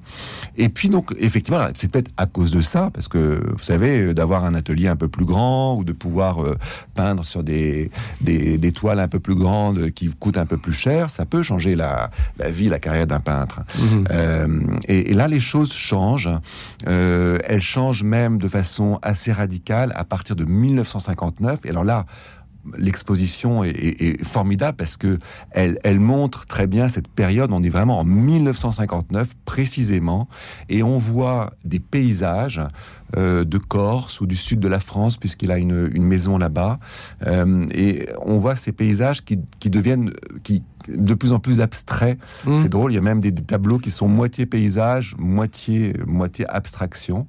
Et 0.57 0.69
puis 0.69 0.89
donc 0.89 1.13
effectivement, 1.19 1.61
c'est 1.73 1.91
peut-être 1.91 2.11
à 2.17 2.25
cause 2.25 2.51
de 2.51 2.61
ça, 2.61 2.89
parce 2.93 3.07
que 3.07 3.41
vous 3.51 3.63
savez, 3.63 4.01
euh, 4.01 4.13
d'avoir 4.13 4.45
un 4.45 4.53
atelier 4.55 4.87
un 4.87 4.95
peu 4.95 5.07
plus 5.07 5.25
grand 5.25 5.75
ou 5.77 5.83
de 5.83 5.93
pouvoir 5.93 6.43
euh, 6.43 6.57
peindre 6.93 7.25
sur 7.25 7.43
des, 7.43 7.91
des, 8.21 8.57
des 8.57 8.71
toiles 8.71 8.99
un 8.99 9.07
peu 9.07 9.19
plus 9.19 9.35
grandes 9.35 9.91
qui 9.91 10.09
coûtent 10.09 10.37
un 10.37 10.45
peu 10.45 10.57
plus 10.57 10.73
cher, 10.73 11.09
ça 11.09 11.25
peut 11.25 11.43
changer 11.43 11.75
la, 11.75 12.09
la 12.37 12.49
vie, 12.49 12.69
la 12.69 12.79
carrière 12.79 13.07
d'un 13.07 13.19
peintre. 13.19 13.61
Mhm. 13.77 14.05
Euh, 14.11 14.59
et, 14.87 15.11
et 15.11 15.13
là, 15.13 15.27
les 15.27 15.39
choses 15.39 15.73
changent. 15.73 16.29
Euh, 16.87 17.37
elles 17.45 17.61
changent 17.61 18.03
même 18.03 18.37
de 18.37 18.47
façon 18.47 18.99
assez 19.01 19.31
radicale 19.31 19.91
à 19.95 20.03
partir 20.03 20.35
de 20.35 20.45
1959. 20.45 21.59
Et 21.65 21.69
alors 21.69 21.83
là, 21.83 22.05
l'exposition 22.77 23.63
est, 23.63 23.69
est- 23.69 24.01
est 24.01 24.23
formidable 24.23 24.75
parce 24.77 24.97
que 24.97 25.17
elle, 25.51 25.79
elle 25.83 25.99
montre 25.99 26.45
très 26.45 26.67
bien 26.67 26.87
cette 26.87 27.07
période. 27.07 27.51
On 27.51 27.63
est 27.63 27.69
vraiment 27.69 27.99
en 27.99 28.03
1959 28.03 29.29
précisément, 29.45 30.27
et 30.69 30.83
on 30.83 30.97
voit 30.99 31.53
des 31.65 31.79
paysages 31.79 32.61
euh, 33.17 33.43
de 33.43 33.57
Corse 33.57 34.21
ou 34.21 34.25
du 34.27 34.35
sud 34.35 34.59
de 34.59 34.67
la 34.67 34.79
France, 34.79 35.17
puisqu'il 35.17 35.51
a 35.51 35.57
une, 35.57 35.89
une 35.93 36.03
maison 36.03 36.37
là-bas, 36.37 36.79
Euh, 37.27 37.65
et 37.73 38.07
on 38.25 38.39
voit 38.39 38.55
ces 38.55 38.71
paysages 38.71 39.23
qui, 39.25 39.39
qui 39.59 39.69
deviennent 39.69 40.11
qui 40.43 40.63
de 40.87 41.13
plus 41.13 41.31
en 41.33 41.39
plus 41.39 41.59
abstraits. 41.61 42.17
Mhm. 42.45 42.57
C'est 42.61 42.69
drôle, 42.69 42.91
il 42.91 42.95
y 42.95 42.97
a 42.97 43.01
même 43.01 43.19
des, 43.19 43.31
des 43.31 43.43
tableaux 43.43 43.77
qui 43.79 43.91
sont 43.91 44.07
moitié 44.07 44.45
paysage, 44.45 45.15
moitié 45.19 45.93
moitié 46.07 46.45
abstraction. 46.49 47.27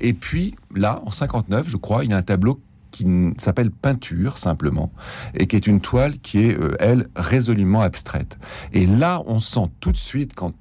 Et 0.00 0.12
puis 0.12 0.54
là, 0.74 1.00
en 1.06 1.10
59, 1.10 1.68
je 1.68 1.76
crois, 1.76 2.04
il 2.04 2.10
y 2.10 2.14
a 2.14 2.16
un 2.16 2.22
tableau 2.22 2.60
qui 2.94 3.06
s'appelle 3.38 3.70
Peinture 3.70 4.38
simplement 4.38 4.92
et 5.34 5.46
qui 5.48 5.56
est 5.56 5.66
une 5.66 5.80
toile 5.80 6.18
qui 6.18 6.46
est 6.46 6.58
euh, 6.58 6.76
elle 6.78 7.08
résolument 7.16 7.80
abstraite. 7.82 8.38
Et 8.72 8.86
là, 8.86 9.22
on 9.26 9.38
sent 9.40 9.66
tout 9.80 9.90
de 9.92 9.96
suite 9.96 10.32
quand 10.34 10.52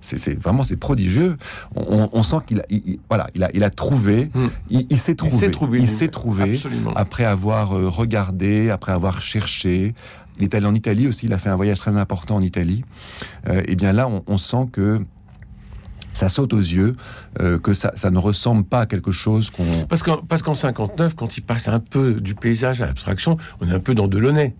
c'est 0.00 0.40
vraiment 0.40 0.62
c'est 0.62 0.76
prodigieux. 0.76 1.36
On, 1.74 2.22
sent 2.22 2.36
qu'il 2.46 2.60
a, 2.60 2.64
il- 2.70 2.82
il- 2.86 3.00
voilà, 3.08 3.26
il 3.34 3.42
a, 3.42 3.50
il 3.52 3.64
a 3.64 3.70
trouvé, 3.70 4.30
Mm. 4.32 4.46
il, 4.70 4.86
il 4.90 4.96
s'est 4.96 5.12
Il 5.12 5.16
trouvé, 5.16 5.36
s'est 5.38 5.50
trouvé. 5.50 5.78
il 5.80 5.88
s'est 5.88 6.06
trouvé 6.08 6.60
après 6.94 7.24
avoir 7.24 7.76
euh, 7.76 7.88
regardé, 7.88 8.70
après 8.70 8.92
avoir 8.92 9.20
cherché. 9.20 9.94
Il 10.38 10.44
est 10.44 10.54
allé 10.54 10.66
en 10.66 10.74
Italie 10.74 11.08
aussi, 11.08 11.26
il 11.26 11.32
a 11.32 11.38
fait 11.38 11.50
un 11.50 11.56
voyage 11.56 11.78
très 11.80 11.96
important 11.96 12.36
en 12.36 12.40
Italie. 12.40 12.84
Euh, 13.48 13.62
et 13.66 13.74
bien 13.74 13.92
là, 13.92 14.06
on, 14.08 14.22
on 14.28 14.36
sent 14.36 14.68
que 14.72 15.00
ça 16.12 16.28
saute 16.28 16.52
aux 16.52 16.58
yeux, 16.58 16.96
euh, 17.40 17.58
que 17.58 17.72
ça, 17.72 17.92
ça 17.94 18.10
ne 18.10 18.18
ressemble 18.18 18.64
pas 18.64 18.80
à 18.80 18.86
quelque 18.86 19.12
chose 19.12 19.50
qu'on... 19.50 19.64
Parce 19.88 20.02
qu'en, 20.02 20.18
parce 20.18 20.42
qu'en 20.42 20.54
59, 20.54 21.14
quand 21.14 21.36
il 21.36 21.42
passe 21.42 21.68
un 21.68 21.80
peu 21.80 22.14
du 22.14 22.34
paysage 22.34 22.80
à 22.80 22.86
l'abstraction, 22.86 23.36
on 23.60 23.68
est 23.68 23.72
un 23.72 23.80
peu 23.80 23.94
dans 23.94 24.08
Delaunay. 24.08 24.54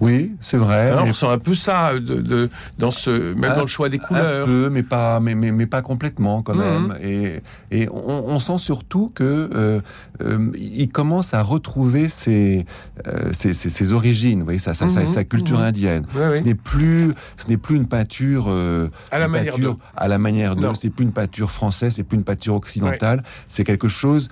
Oui, 0.00 0.34
c'est 0.40 0.56
vrai. 0.58 0.92
Mais 0.94 1.10
on 1.10 1.12
sent 1.12 1.26
un 1.26 1.38
peu 1.38 1.54
ça, 1.54 1.92
de, 1.94 2.20
de- 2.20 2.48
dans 2.78 2.90
ce, 2.92 3.34
même 3.34 3.50
Un- 3.50 3.56
dans 3.56 3.60
le 3.62 3.66
choix 3.66 3.88
des 3.88 3.98
Un 3.98 4.06
couleurs. 4.06 4.46
peu, 4.46 4.70
mais 4.70 4.82
pas, 4.84 5.18
mais, 5.18 5.34
mais, 5.34 5.50
mais 5.50 5.66
pas 5.66 5.82
complètement 5.82 6.42
quand 6.42 6.54
Mhm. 6.54 6.60
même. 6.60 6.94
Et, 7.02 7.40
et 7.70 7.88
on, 7.90 8.24
on 8.28 8.38
sent 8.38 8.58
surtout 8.58 9.10
que 9.14 9.50
euh, 9.54 9.80
euh, 10.22 10.50
il 10.56 10.88
commence 10.88 11.34
à 11.34 11.42
retrouver 11.42 12.08
ses, 12.08 12.64
euh, 13.08 13.30
ses, 13.32 13.54
ses- 13.54 13.70
ses 13.70 13.92
origines, 13.92 14.38
vous 14.38 14.44
voyez, 14.44 14.58
sa, 14.60 14.72
sa, 14.74 14.88
sa- 14.88 15.04
sa 15.06 15.24
culture 15.24 15.58
mhm. 15.58 15.64
indienne. 15.64 16.06
Ce 16.34 16.42
n'est 16.42 16.54
plus, 16.54 17.12
ce 17.36 17.48
n'est 17.48 17.56
plus 17.56 17.74
une 17.76 17.88
peinture 17.88 18.46
euh, 18.48 18.88
À 19.10 19.18
la 19.18 19.24
une 19.26 19.32
manière 19.32 19.52
peinture 19.54 19.74
de. 19.74 19.80
à 19.96 20.06
la 20.08 20.18
manière 20.18 20.54
de. 20.54 20.68
C'est 20.74 20.90
plus 20.90 21.04
une 21.04 21.12
peinture 21.12 21.50
française, 21.50 21.94
c'est 21.94 22.04
plus 22.04 22.16
une 22.18 22.24
peinture 22.24 22.54
occidentale. 22.54 23.24
C'est 23.48 23.64
quelque 23.64 23.88
chose 23.88 24.28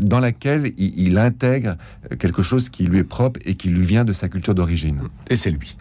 dans 0.00 0.18
laquelle 0.20 0.72
il, 0.76 0.98
il 1.06 1.18
intègre 1.18 1.76
quelque 2.18 2.42
chose 2.42 2.68
qui 2.68 2.84
lui 2.84 2.98
est 2.98 3.04
propre 3.04 3.38
et 3.44 3.54
qui 3.54 3.68
lui 3.68 3.84
vient 3.84 4.04
de 4.04 4.12
sa 4.12 4.28
culture 4.28 4.54
d'origine. 4.56 5.02
Et 5.30 5.36
c'est 5.36 5.52
lui. 5.52 5.76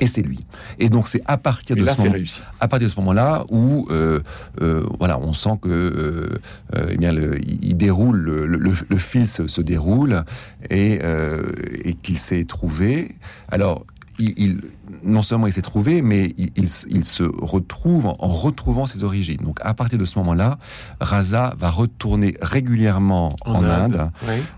Et 0.00 0.08
c'est 0.08 0.22
lui. 0.22 0.40
Et 0.80 0.88
donc 0.88 1.06
c'est 1.06 1.22
à 1.24 1.36
partir 1.38 1.76
de 1.76 1.84
là, 1.84 1.92
ce 1.94 2.00
moment 2.02 2.12
réussi. 2.14 2.42
à 2.58 2.66
partir 2.66 2.88
de 2.88 2.92
ce 2.92 2.98
moment-là 2.98 3.44
où 3.48 3.86
euh, 3.92 4.20
euh, 4.60 4.84
voilà, 4.98 5.20
on 5.20 5.32
sent 5.32 5.56
que 5.62 5.68
euh, 5.68 6.38
euh, 6.74 6.88
eh 6.90 6.96
bien 6.96 7.12
le, 7.12 7.38
il 7.62 7.76
déroule 7.76 8.16
le, 8.18 8.44
le- 8.46 8.72
le 8.88 8.96
fil 8.96 9.28
se, 9.28 9.46
se 9.46 9.60
déroule 9.62 10.24
et, 10.68 10.98
euh, 11.04 11.44
et 11.84 11.94
qu'il 11.94 12.18
s'est 12.18 12.44
trouvé. 12.44 13.14
Alors 13.48 13.86
il, 14.18 14.34
il, 14.36 14.60
non 15.02 15.22
seulement 15.22 15.46
il 15.46 15.52
s'est 15.52 15.62
trouvé, 15.62 16.02
mais 16.02 16.34
il, 16.38 16.50
il, 16.56 17.04
se 17.04 17.22
retrouve 17.22 18.06
en, 18.06 18.28
retrouvant 18.28 18.86
ses 18.86 19.04
origines. 19.04 19.40
Donc 19.42 19.58
à 19.62 19.74
partir 19.74 19.98
de 19.98 20.04
ce 20.04 20.18
moment-là, 20.18 20.58
Raza 21.00 21.54
va 21.58 21.70
retourner 21.70 22.36
régulièrement 22.40 23.36
en, 23.44 23.64
Inde, 23.64 24.10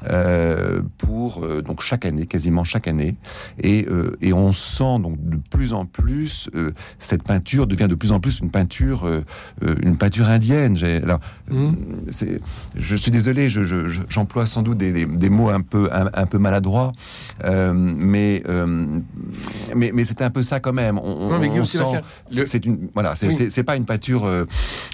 euh, 0.08 0.80
pour 0.98 1.44
euh, 1.44 1.62
donc 1.62 1.80
chaque 1.80 2.04
année, 2.04 2.26
quasiment 2.26 2.64
chaque 2.64 2.88
année, 2.88 3.16
et, 3.60 3.86
euh, 3.88 4.12
et 4.20 4.32
on 4.32 4.52
sent 4.52 4.98
donc 5.00 5.16
de 5.28 5.38
plus 5.50 5.72
en 5.72 5.84
plus 5.84 6.50
cette 6.98 7.22
peinture 7.22 7.66
devient 7.66 7.88
de 7.88 7.94
plus 7.94 8.12
en 8.12 8.20
plus 8.20 8.40
une 8.40 8.50
peinture, 8.50 9.08
une 9.82 9.96
peinture 9.96 10.28
indienne. 10.28 10.76
Alors, 11.02 11.20
c'est, 12.10 12.40
je 12.74 12.96
suis 12.96 13.10
désolé, 13.10 13.48
je, 13.48 13.64
je, 13.64 13.86
j'emploie 14.08 14.46
sans 14.46 14.62
doute 14.62 14.78
des, 14.78 14.92
des, 14.92 15.06
des, 15.06 15.30
mots 15.30 15.50
un 15.50 15.60
peu 15.60 15.88
un, 15.92 16.10
un 16.14 16.26
peu 16.26 16.38
maladroits, 16.38 16.92
mais 17.44 18.42
mais 19.74 19.92
mais 19.94 20.04
c'est 20.04 20.15
un 20.22 20.30
peu 20.30 20.42
ça 20.42 20.60
quand 20.60 20.72
même. 20.72 20.98
On, 20.98 21.64
sent, 21.64 21.82
c'est 22.28 22.64
une, 22.64 22.88
voilà, 22.94 23.14
c'est 23.14 23.62
pas 23.64 23.76
une 23.76 23.84
peinture 23.84 24.24
euh, 24.24 24.44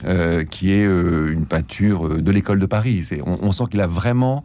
euh, 0.05 0.45
qui 0.45 0.73
est 0.73 0.85
euh, 0.85 1.33
une 1.33 1.47
peinture 1.47 2.21
de 2.23 2.31
l'école 2.31 2.61
de 2.61 2.67
Paris. 2.67 3.09
On, 3.25 3.39
on, 3.43 3.53
sent 3.53 3.65
qu'il 3.71 3.81
a 3.81 3.87
vraiment 3.87 4.45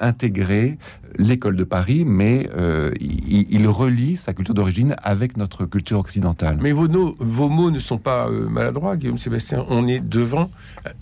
intégré 0.00 0.78
l'école 1.18 1.56
de 1.56 1.64
Paris, 1.64 2.04
mais 2.06 2.48
euh, 2.56 2.92
il, 3.00 3.66
relie 3.66 4.16
sa 4.16 4.34
culture 4.34 4.54
d'origine 4.54 4.94
avec 5.02 5.36
notre 5.36 5.64
culture 5.64 5.98
occidentale. 5.98 6.58
Mais 6.60 6.72
vos, 6.72 6.86
vos 7.18 7.48
mots 7.48 7.70
ne 7.70 7.78
sont 7.78 7.98
pas 7.98 8.28
euh, 8.28 8.48
maladroits, 8.48 8.96
Guillaume 8.96 9.18
Sébastien. 9.18 9.64
On 9.68 9.86
est 9.86 10.00
devant 10.00 10.50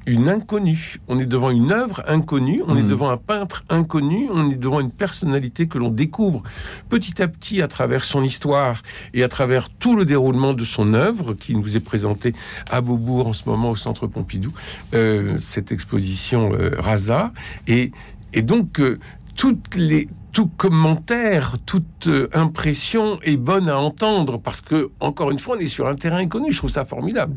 une 0.06 0.28
inconnue, 0.28 0.96
on 1.08 1.18
est 1.18 1.26
devant 1.26 1.50
une 1.50 1.72
œuvre 1.72 2.02
inconnue, 2.06 2.62
on 2.66 2.76
est 2.76 2.82
mm. 2.82 2.88
devant 2.88 3.10
un 3.10 3.16
peintre 3.16 3.64
inconnu, 3.68 4.28
on 4.32 4.48
est 4.48 4.56
devant 4.56 4.80
une 4.80 4.92
personnalité 4.92 5.66
que 5.66 5.78
l'on 5.78 5.90
découvre 5.90 6.42
petit 6.88 7.20
à 7.20 7.28
petit 7.28 7.60
à 7.60 7.66
travers 7.66 8.04
son 8.04 8.22
histoire 8.22 8.82
et 9.12 9.24
à 9.24 9.28
travers 9.28 9.68
tout 9.70 9.96
le 9.96 10.04
déroulement 10.04 10.54
de 10.54 10.64
son 10.64 10.94
œuvre 10.94 11.34
qui 11.34 11.54
nous 11.54 11.76
est 11.76 11.80
présentée 11.80 12.32
à 12.70 12.80
Beaubourg 12.80 13.26
en 13.26 13.32
ce 13.32 13.48
moment 13.48 13.70
au 13.70 13.76
Centre 13.76 14.06
Pompidou, 14.06 14.52
euh, 14.94 15.36
cette 15.38 15.72
exposition 15.72 16.52
Raza. 16.78 17.32
Et, 17.66 17.92
et 18.32 18.42
donc, 18.42 18.80
toutes 19.36 19.74
les, 19.76 20.08
tout 20.32 20.46
commentaire, 20.46 21.56
toute 21.66 22.06
euh, 22.06 22.28
impression 22.32 23.20
est 23.22 23.36
bonne 23.36 23.68
à 23.68 23.78
entendre 23.78 24.38
parce 24.38 24.60
que, 24.60 24.90
encore 25.00 25.30
une 25.30 25.38
fois, 25.38 25.56
on 25.56 25.60
est 25.60 25.66
sur 25.66 25.86
un 25.86 25.94
terrain 25.94 26.18
inconnu. 26.18 26.52
Je 26.52 26.58
trouve 26.58 26.70
ça 26.70 26.84
formidable. 26.84 27.36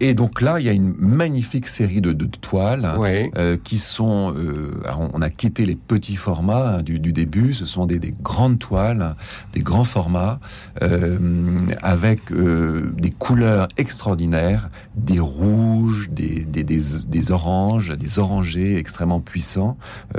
Et 0.00 0.14
donc 0.14 0.40
là, 0.40 0.58
il 0.58 0.66
y 0.66 0.68
a 0.68 0.72
une 0.72 0.94
magnifique 0.98 1.68
série 1.68 2.00
de, 2.00 2.12
de 2.12 2.24
toiles 2.24 2.88
euh, 3.36 3.56
qui 3.62 3.76
sont. 3.76 4.34
Euh, 4.36 4.72
on 5.12 5.22
a 5.22 5.30
quitté 5.30 5.66
les 5.66 5.76
petits 5.76 6.16
formats 6.16 6.76
hein, 6.76 6.82
du, 6.82 6.98
du, 6.98 7.12
début. 7.12 7.54
Ce 7.54 7.64
sont 7.64 7.86
des, 7.86 7.98
des, 7.98 8.12
grandes 8.22 8.58
toiles, 8.58 9.14
des 9.52 9.60
grands 9.60 9.84
formats, 9.84 10.40
euh, 10.82 11.66
avec 11.82 12.32
des 12.32 13.10
couleurs 13.10 13.68
extraordinaires, 13.76 14.68
des 14.96 15.20
rouges, 15.20 16.08
des, 16.10 16.40
des, 16.40 16.64
des, 16.64 17.30
oranges, 17.30 17.96
des 17.96 18.18
orangés 18.18 18.76
extrêmement 18.76 19.20
puissants. 19.20 19.76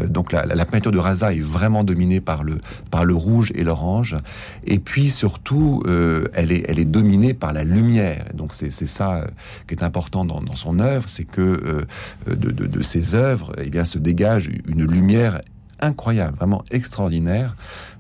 Donc 0.08 0.32
la, 0.32 0.46
la, 0.46 0.66
peinture 0.66 0.92
de 0.92 1.00
Raza 1.00 1.34
est 1.34 1.42
vraiment 1.42 1.84
dominée 1.84 2.22
par 2.22 2.44
le 2.44 2.60
par 2.92 3.04
le 3.04 3.14
rouge 3.14 3.52
et 3.56 3.64
l'orange. 3.64 4.16
Et 4.66 4.80
puis 4.80 5.10
surtout, 5.10 5.84
elle 6.34 6.52
est 6.52 6.64
elle 6.70 6.80
est 6.80 6.86
dominée 6.86 7.34
par 7.34 7.52
la 7.52 7.64
lumière. 7.64 8.26
Donc 8.34 8.54
c'est 8.54 8.72
c'est 8.72 8.86
ça 8.88 9.26
qui 9.68 9.76
est 9.76 9.84
important 9.84 10.26
dans, 10.26 10.56
son 10.56 10.80
œuvre, 10.80 11.10
c'est 11.10 11.26
que 11.26 11.42
euh, 12.28 12.36
de, 12.36 12.82
ses 12.82 13.16
œuvres, 13.16 13.52
eh 13.58 13.70
bien, 13.70 13.84
se 13.84 13.98
dégage 13.98 14.50
une 14.68 14.86
lumière 14.86 15.42
incroyable, 15.80 16.38
vraiment 16.38 16.64
extraordinaire. 16.72 17.56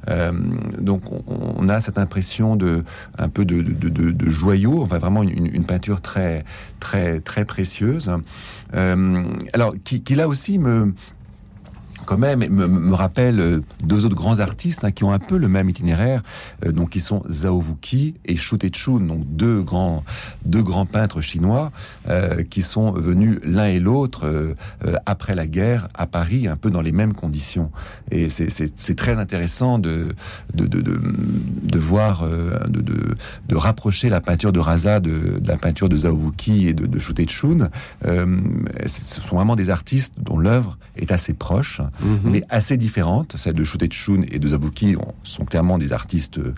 Euh, 0.10 0.32
donc 0.80 1.02
on, 1.28 1.68
a 1.68 1.82
cette 1.82 1.98
impression 1.98 2.56
de 2.56 2.84
un 3.18 3.30
peu 3.30 3.44
de, 3.44 3.62
de, 3.62 3.90
de, 3.90 4.12
de 4.12 4.30
joyau, 4.30 4.84
enfin 4.84 5.00
vraiment 5.00 5.24
une, 5.24 5.48
une, 5.48 5.66
peinture 5.66 6.00
très 6.02 6.46
très 6.80 7.20
très 7.20 7.44
précieuse. 7.44 8.12
Euh, 8.76 9.24
alors 9.54 9.74
qui, 9.84 10.04
qui 10.04 10.16
là 10.16 10.28
aussi 10.28 10.60
me 10.60 10.94
quand 12.06 12.18
même 12.18 12.40
me, 12.40 12.68
me 12.68 12.94
rappelle 12.94 13.40
euh, 13.40 13.62
deux 13.84 14.06
autres 14.06 14.16
grands 14.16 14.40
artistes 14.40 14.84
hein, 14.84 14.92
qui 14.92 15.04
ont 15.04 15.12
un 15.12 15.20
peu 15.20 15.38
le 15.38 15.48
même 15.48 15.70
itinéraire, 15.70 16.24
euh, 16.66 16.72
donc 16.72 16.92
qui 16.92 17.00
sont 17.00 17.24
Zhao 17.30 17.62
Wuki 17.62 18.16
et 18.26 18.38
Shu 18.38 18.58
Chun, 18.72 19.00
donc 19.02 19.24
deux 19.28 19.62
grands 19.62 20.04
deux 20.46 20.64
grands 20.64 20.86
peintres 20.86 21.22
chinois 21.22 21.72
euh, 22.10 22.44
qui 22.44 22.62
sont 22.62 22.92
venus 22.92 23.40
l'un 23.44 23.68
et 23.68 23.80
l'autre 23.80 24.26
euh, 24.26 24.56
euh, 24.86 24.96
après 25.06 25.36
la 25.36 25.48
guerre 25.48 25.88
à 25.94 26.08
Paris, 26.08 26.48
un 26.48 26.56
peu 26.56 26.70
dans 26.70 26.82
les 26.82 26.92
mêmes 26.92 27.14
conditions. 27.14 27.72
Et 28.12 28.30
c'est 28.30 28.96
très 28.96 29.18
intéressant 29.18 29.80
de 29.80 30.08
de, 30.54 30.68
de, 30.68 30.82
de, 30.82 31.00
de 31.64 31.80
voir 31.80 32.28
de, 32.28 32.82
de, 32.82 33.16
de, 33.48 33.56
rapprocher 33.56 34.10
la 34.10 34.22
peinture 34.22 34.52
de 34.52 34.60
Raza 34.60 35.00
de, 35.00 35.40
de 35.40 35.48
la 35.48 35.58
peinture 35.58 35.90
de 35.90 35.98
Zhao 35.98 36.14
Wuki 36.14 36.68
et 36.68 36.74
de, 36.74 36.86
de 36.86 37.00
Shu 37.00 37.14
Chun. 37.28 37.70
ce 38.04 39.22
sont 39.22 39.36
vraiment 39.36 39.56
des 39.56 39.70
artistes 39.70 40.14
dont 40.18 40.38
l'œuvre 40.38 40.78
est 40.98 41.12
assez 41.12 41.34
proche. 41.34 41.82
Mhm. 42.02 42.20
mais 42.32 42.44
assez 42.50 42.78
différentes. 42.78 43.36
Celles 43.38 43.54
de 43.54 43.64
Shu 43.64 43.78
Chun 43.92 44.22
et 44.30 44.40
de 44.40 44.48
Zabuki 44.48 44.96
sont 45.24 45.46
clairement 45.46 45.78
des 45.78 45.94
artistes 45.94 46.40
euh, 46.40 46.54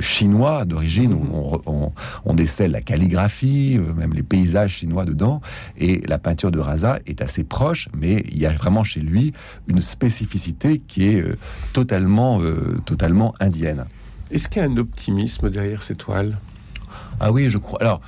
chinois 0.00 0.64
d'origine. 0.64 1.12
Mhm. 1.12 1.30
on, 1.32 1.60
on, 1.66 1.92
on, 2.24 2.34
décèle 2.34 2.72
la 2.72 2.80
calligraphie, 2.80 3.78
euh, 3.78 3.94
même 3.94 4.12
les 4.12 4.22
paysages 4.22 4.74
chinois 4.74 5.04
dedans. 5.04 5.40
Et 5.78 6.02
la 6.06 6.18
peinture 6.18 6.50
de 6.50 6.58
Raza 6.58 6.98
est 7.06 7.22
assez 7.22 7.44
proche, 7.44 7.88
mais 7.96 8.24
il 8.30 8.38
y 8.38 8.46
a 8.46 8.52
vraiment 8.52 8.84
chez 8.84 9.00
lui 9.00 9.32
une 9.66 9.80
spécificité 9.80 10.78
qui 10.78 11.08
est 11.08 11.20
euh, 11.20 11.36
totalement, 11.72 12.40
totalement 12.84 13.34
indienne. 13.40 13.86
Est-ce 14.30 14.48
qu'il 14.48 14.62
y 14.62 14.64
a 14.64 14.68
un 14.68 14.76
optimisme 14.76 15.50
derrière 15.50 15.82
ces 15.82 15.94
toiles? 15.94 16.36
Ah 17.20 17.32
oui, 17.32 17.48
je 17.48 17.58
crois. 17.58 17.80
Alors, 17.80 18.00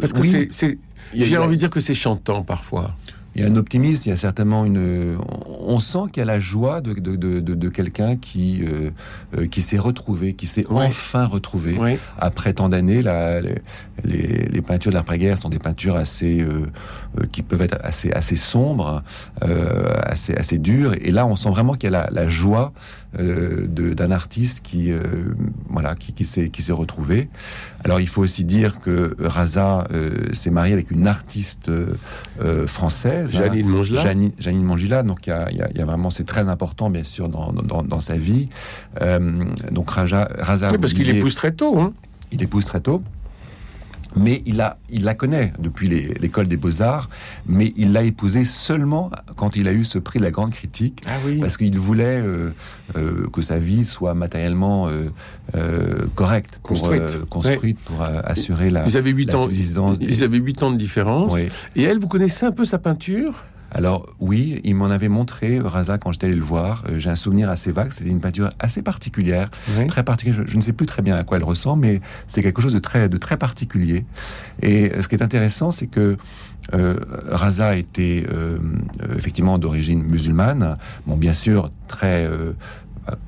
parce 0.00 0.12
que 0.12 0.20
oui, 0.20 0.48
c'est, 0.50 0.78
j'ai 1.14 1.38
envie 1.38 1.56
de 1.56 1.60
dire 1.60 1.70
que 1.70 1.80
c'est 1.80 1.94
chantant 1.94 2.42
parfois 2.42 2.94
il 3.34 3.42
y 3.42 3.44
a 3.44 3.48
un 3.48 3.56
optimisme, 3.56 4.02
il 4.06 4.08
y 4.10 4.12
a 4.12 4.16
certainement 4.16 4.64
une. 4.64 5.16
On 5.60 5.78
sent 5.78 6.10
qu'il 6.12 6.20
y 6.20 6.22
a 6.22 6.26
la 6.26 6.40
joie 6.40 6.80
de, 6.80 6.94
de, 6.94 7.16
de, 7.16 7.40
de 7.40 7.68
quelqu'un 7.68 8.16
qui, 8.16 8.62
euh, 8.64 8.90
euh, 9.36 9.46
qui 9.46 9.62
s'est 9.62 9.78
retrouvé, 9.78 10.32
qui 10.32 10.46
s'est 10.46 10.64
enfin 10.70 11.26
retrouvé. 11.26 11.76
Oui. 11.78 11.98
Après 12.18 12.52
tant 12.52 12.68
d'années, 12.68 13.02
les, 13.02 13.54
les, 14.02 14.48
les, 14.48 14.62
peintures 14.62 14.90
de 14.90 14.96
l'après-guerre 14.96 15.38
sont 15.38 15.50
des 15.50 15.58
peintures 15.58 15.96
assez. 15.96 16.40
Euh, 16.40 16.66
euh, 17.18 17.24
qui 17.32 17.42
peuvent 17.42 17.62
être 17.62 17.78
assez, 17.82 18.12
assez 18.12 18.36
sombres, 18.36 19.02
euh, 19.42 19.88
assez, 20.02 20.34
assez 20.34 20.58
dures. 20.58 20.92
Et 21.00 21.10
là, 21.10 21.26
on 21.26 21.36
sent 21.36 21.48
vraiment 21.48 21.72
qu'il 21.72 21.84
y 21.90 21.94
a 21.94 22.02
la, 22.02 22.08
la 22.10 22.28
joie 22.28 22.72
euh, 23.18 23.66
d'un 23.66 24.10
artiste 24.10 24.60
qui, 24.62 24.92
euh, 24.92 25.02
voilà, 25.70 25.94
qui, 25.94 26.12
qui 26.12 26.24
s'est 26.24 26.50
qui 26.50 26.62
s'est 26.62 26.72
retrouvé. 26.72 27.30
Alors, 27.84 28.00
il 28.00 28.08
faut 28.08 28.22
aussi 28.22 28.44
dire 28.44 28.80
que 28.80 29.16
Raza 29.18 29.86
euh, 29.92 30.32
s'est 30.34 30.50
marié 30.50 30.74
avec 30.74 30.90
une 30.90 31.06
artiste 31.06 31.70
française, 32.66 33.32
Janine 33.32 33.68
Mongila. 33.68 34.02
Janine, 34.02 34.32
Janine 34.38 34.64
Mongila. 34.64 35.02
Donc, 35.02 35.26
il 35.26 35.30
y 35.30 35.32
a, 35.32 35.50
il 35.50 35.56
y 35.56 35.62
a, 35.62 35.70
y 35.72 35.80
a 35.80 35.84
vraiment, 35.84 36.10
c'est 36.10 36.26
très 36.26 36.48
important, 36.48 36.90
bien 36.90 37.04
sûr, 37.04 37.28
dans, 37.28 37.52
dans, 37.52 37.82
dans 37.82 38.00
sa 38.00 38.16
vie. 38.16 38.48
donc, 39.70 39.90
Raja, 39.90 40.28
Raza. 40.38 40.70
Oui, 40.70 40.78
parce 40.78 40.92
qu'il 40.92 41.08
épouse 41.08 41.34
très 41.34 41.52
tôt. 41.52 41.78
Hein. 41.78 41.92
Il 42.30 42.42
épouse 42.42 42.66
très 42.66 42.80
tôt 42.80 43.02
mais 44.18 44.42
il, 44.46 44.60
a, 44.60 44.78
il 44.90 45.04
la 45.04 45.14
connaît 45.14 45.52
depuis 45.58 45.88
l'école 45.88 46.48
des 46.48 46.56
beaux-arts, 46.56 47.08
mais 47.46 47.72
il 47.76 47.92
l'a 47.92 48.02
épousée 48.02 48.44
seulement 48.44 49.10
quand 49.36 49.56
il 49.56 49.68
a 49.68 49.72
eu 49.72 49.84
ce 49.84 49.98
prix 49.98 50.18
de 50.18 50.24
la 50.24 50.30
grande 50.30 50.52
critique, 50.52 51.02
ah 51.06 51.12
oui. 51.24 51.38
parce 51.40 51.56
qu'il 51.56 51.78
voulait 51.78 52.20
euh, 52.20 52.50
euh, 52.96 53.26
que 53.32 53.42
sa 53.42 53.58
vie 53.58 53.84
soit 53.84 54.14
matériellement 54.14 54.88
euh, 54.88 56.06
correcte, 56.14 56.58
pour, 56.62 56.80
construite, 56.80 57.24
construite 57.28 57.78
pour 57.80 58.02
assurer 58.02 58.70
la, 58.70 58.86
ils 58.86 58.96
avaient 58.96 59.10
8 59.10 59.26
la 59.26 59.38
ans, 59.38 59.42
subsistance. 59.44 59.98
Ils, 60.00 60.08
des... 60.08 60.22
avaient 60.22 60.38
8 60.38 60.62
ans 60.62 60.70
de 60.70 60.76
différence, 60.76 61.34
oui. 61.34 61.48
et 61.76 61.82
elle, 61.82 61.98
vous 61.98 62.08
connaissez 62.08 62.46
un 62.46 62.52
peu 62.52 62.64
sa 62.64 62.78
peinture? 62.78 63.44
Alors 63.70 64.06
oui, 64.18 64.60
il 64.64 64.74
m'en 64.74 64.86
avait 64.86 65.08
montré 65.08 65.58
Raza 65.58 65.98
quand 65.98 66.12
j'étais 66.12 66.26
allé 66.26 66.36
le 66.36 66.42
voir. 66.42 66.84
Euh, 66.88 66.98
j'ai 66.98 67.10
un 67.10 67.16
souvenir 67.16 67.50
assez 67.50 67.70
vague. 67.72 67.92
C'était 67.92 68.10
une 68.10 68.20
peinture 68.20 68.50
assez 68.58 68.82
particulière, 68.82 69.48
oui. 69.76 69.86
très 69.86 70.02
particulière. 70.02 70.44
Je, 70.46 70.50
je, 70.50 70.56
ne 70.56 70.62
sais 70.62 70.72
plus 70.72 70.86
très 70.86 71.02
bien 71.02 71.16
à 71.16 71.24
quoi 71.24 71.36
elle 71.36 71.44
ressemble, 71.44 71.86
mais 71.86 72.00
c'est 72.26 72.42
quelque 72.42 72.62
chose 72.62 72.72
de 72.72 72.78
très, 72.78 73.08
de 73.08 73.16
très 73.18 73.36
particulier. 73.36 74.04
Et 74.62 74.90
euh, 74.92 75.02
ce 75.02 75.08
qui 75.08 75.14
est 75.14 75.22
intéressant, 75.22 75.70
c'est 75.72 75.86
que 75.86 76.16
euh, 76.74 76.96
Raza 77.28 77.76
était 77.76 78.26
euh, 78.30 78.58
effectivement 79.16 79.58
d'origine 79.58 80.02
musulmane. 80.02 80.76
Bon, 81.06 81.16
bien 81.16 81.32
sûr, 81.32 81.70
très 81.86 82.26
euh, 82.26 82.52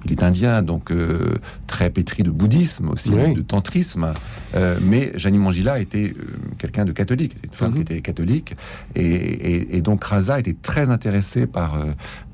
il 0.05 0.13
est 0.13 0.23
indien, 0.23 0.63
donc 0.63 0.91
euh, 0.91 1.37
très 1.67 1.91
pétri 1.91 2.23
de 2.23 2.31
bouddhisme 2.31 2.89
aussi, 2.89 3.11
oui. 3.11 3.35
de 3.35 3.43
tantrisme. 3.43 4.15
Euh, 4.55 4.79
mais 4.83 5.13
Janine 5.17 5.41
Mangila 5.41 5.79
était 5.79 6.15
euh, 6.19 6.25
quelqu'un 6.59 6.85
de 6.85 6.93
catholique, 6.93 7.37
une 7.45 7.51
femme 7.53 7.71
mm 7.71 7.75
-hmm. 7.75 7.77
qui 7.77 7.93
était 7.93 8.01
catholique. 8.01 8.57
Et, 8.95 9.05
et, 9.05 9.77
et, 9.77 9.83
donc 9.83 10.05
Raza 10.05 10.39
était 10.39 10.57
très 10.71 10.91
intéressé 10.91 11.47
par, 11.47 11.71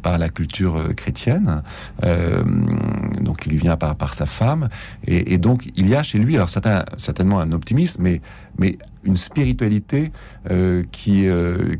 par 0.03 0.19
la 0.19 0.29
culture 0.29 0.77
chrétienne. 0.95 1.63
Euh, 2.05 2.43
donc 3.21 3.37
il 3.47 3.53
lui 3.53 3.59
vient 3.59 3.77
par, 3.77 3.95
par 3.97 4.13
sa 4.15 4.27
femme. 4.27 4.69
Et, 5.07 5.35
et, 5.35 5.39
donc 5.39 5.59
il 5.77 5.87
y 5.89 5.95
a 5.95 6.03
chez 6.03 6.19
lui, 6.19 6.35
alors 6.37 6.51
certain, 6.51 6.85
certainement 6.97 7.41
un 7.41 7.53
optimisme, 7.53 8.03
mais, 8.03 8.21
mais 8.59 8.79
une 9.05 9.17
spiritualité 9.17 10.11
qui, 10.91 11.19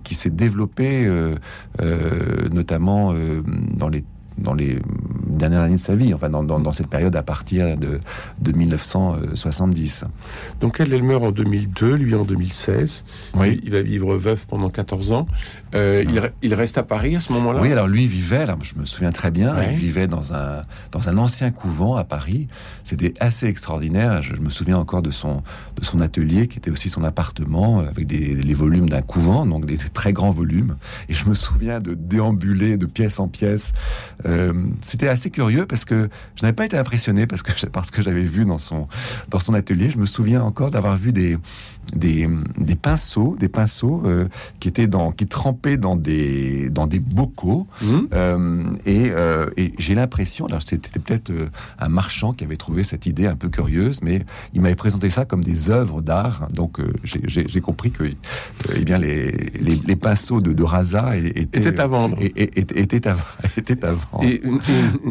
qui 0.05 0.15
s'est 0.21 0.37
développée, 0.45 0.99
notamment 2.53 3.03
dans 3.81 3.91
les 3.95 4.05
dans 4.39 4.55
les 4.55 4.79
dernières 5.27 5.61
années 5.61 5.75
de 5.75 5.81
sa 5.81 5.95
vie, 5.95 6.15
enfin 6.15 6.29
dans, 6.29 6.45
dans, 6.45 6.61
dans 6.61 6.73
cette 6.73 6.89
période 6.89 7.17
à 7.17 7.23
partir 7.23 7.77
de, 7.77 8.01
de 8.41 8.53
1970. 8.53 10.05
Donc 10.61 10.81
elle, 10.81 10.93
elle 10.93 11.03
meurt 11.03 11.23
en 11.23 11.33
2002, 11.33 11.95
lui 11.95 12.15
en 12.15 12.25
2016. 12.25 13.05
Oui. 13.35 13.61
Il 13.63 13.71
va 13.71 13.83
vivre 13.83 14.17
veuf 14.17 14.47
pendant 14.47 14.71
14 14.71 15.13
ans. 15.13 15.27
Euh, 15.77 16.05
il, 16.09 16.19
re- 16.19 16.33
il 16.43 16.55
reste 16.55 16.79
à 16.79 16.83
Paris 16.83 17.17
à 17.17 17.21
ce 17.21 17.33
moment-là? 17.33 17.61
Oui, 17.61 17.71
alors 17.73 17.87
lui 17.87 18.07
vivait, 18.07 18.39
alors 18.39 18.59
je 18.63 18.75
me 18.79 18.85
souviens 18.85 19.13
très 19.13 19.31
bien, 19.31 19.55
Ouais. 19.57 19.69
il 19.73 19.77
vivait 19.79 20.07
dans 20.07 20.33
un, 20.33 20.63
dans 20.93 21.09
un 21.09 21.19
ancien 21.19 21.51
couvent 21.51 21.97
à 21.97 22.05
Paris. 22.05 22.49
C'était 22.85 23.15
assez 23.21 23.47
extraordinaire. 23.47 24.23
Je, 24.23 24.35
je 24.35 24.41
me 24.41 24.49
souviens 24.49 24.79
encore 24.79 25.03
de 25.03 25.11
son, 25.11 25.43
de 25.77 25.85
son 25.85 26.01
atelier 26.01 26.47
qui 26.49 26.59
était 26.59 26.71
aussi 26.71 26.89
son 26.89 27.05
appartement 27.05 27.81
euh, 27.81 27.89
avec 27.89 28.07
des, 28.07 28.35
les 28.35 28.55
volumes 28.55 28.89
d'un 28.89 29.03
couvent, 29.03 29.45
donc 29.47 29.67
des 29.67 29.77
très 29.77 30.13
grands 30.13 30.31
volumes. 30.31 30.77
Et 31.09 31.15
je 31.15 31.27
me 31.29 31.35
souviens 31.35 31.79
de 31.81 31.95
déambuler 31.95 32.77
de 32.77 32.87
pièce 32.87 33.21
en 33.21 33.29
pièce. 33.29 33.73
Euh, 34.25 34.53
C'était 34.83 35.09
assez 35.09 35.31
curieux 35.31 35.67
parce 35.67 35.85
que 35.85 36.09
je 36.37 36.43
n'avais 36.43 36.55
pas 36.55 36.65
été 36.65 36.79
impressionné 36.79 37.27
parce 37.27 37.43
que, 37.43 37.67
parce 37.73 37.91
que 37.91 38.03
j'avais 38.03 38.23
vu 38.25 38.45
dans 38.45 38.59
son, 38.59 38.89
dans 39.29 39.39
son 39.41 39.53
atelier. 39.55 39.91
Je 39.91 39.99
me 39.99 40.07
souviens 40.07 40.43
encore 40.43 40.71
d'avoir 40.71 40.97
vu 40.97 41.13
des, 41.13 41.37
des, 41.95 42.29
des 42.57 42.75
pinceaux, 42.77 43.37
des 43.39 43.49
pinceaux 43.49 44.03
euh, 44.07 44.29
qui 44.61 44.69
étaient 44.69 44.87
dans, 44.87 45.11
qui 45.13 45.27
trempaient 45.27 45.66
dans 45.77 45.97
des, 45.97 46.71
dans 46.71 46.87
des 46.87 47.01
bocaux. 47.01 47.67
Mhm. 47.83 48.09
Euh, 48.13 48.65
et 48.87 49.11
euh, 49.11 49.47
et 49.57 49.73
j'ai 49.79 49.95
l'impression, 49.97 50.47
alors 50.47 50.63
c'était 50.63 50.99
peut-être 51.01 51.31
euh, 51.31 51.49
un 51.79 51.89
marchand 51.89 52.33
qui 52.33 52.45
avait 52.45 52.57
trouvé 52.57 52.85
cette 52.85 53.07
idée 53.07 53.27
un 53.27 53.35
peu 53.37 53.49
curieuse, 53.49 54.01
mais 54.03 54.25
il 54.55 54.61
m'avait 54.61 54.77
présenté 54.77 55.11
ça 55.11 55.25
comme 55.25 55.43
des 55.43 55.71
œuvres 55.71 56.01
d'art. 56.03 56.49
Donc 56.53 56.79
j'ai- 57.03 57.61
compris 57.61 57.91
que 57.91 58.05
eh 58.77 58.85
bien 58.85 58.99
les, 58.99 59.33
les, 59.61 59.75
les 59.87 59.97
pinceaux 59.97 60.41
de, 60.41 60.53
de 60.53 60.63
Raza 60.63 61.17
étaient, 61.17 61.81
à 61.81 61.87
vendre. 61.89 62.17
et- 62.21 62.61
étaient 62.81 63.09
à, 63.09 63.17
étaient 63.57 63.85
à 63.85 63.93
vendre. 63.93 64.23
Et, 64.25 64.41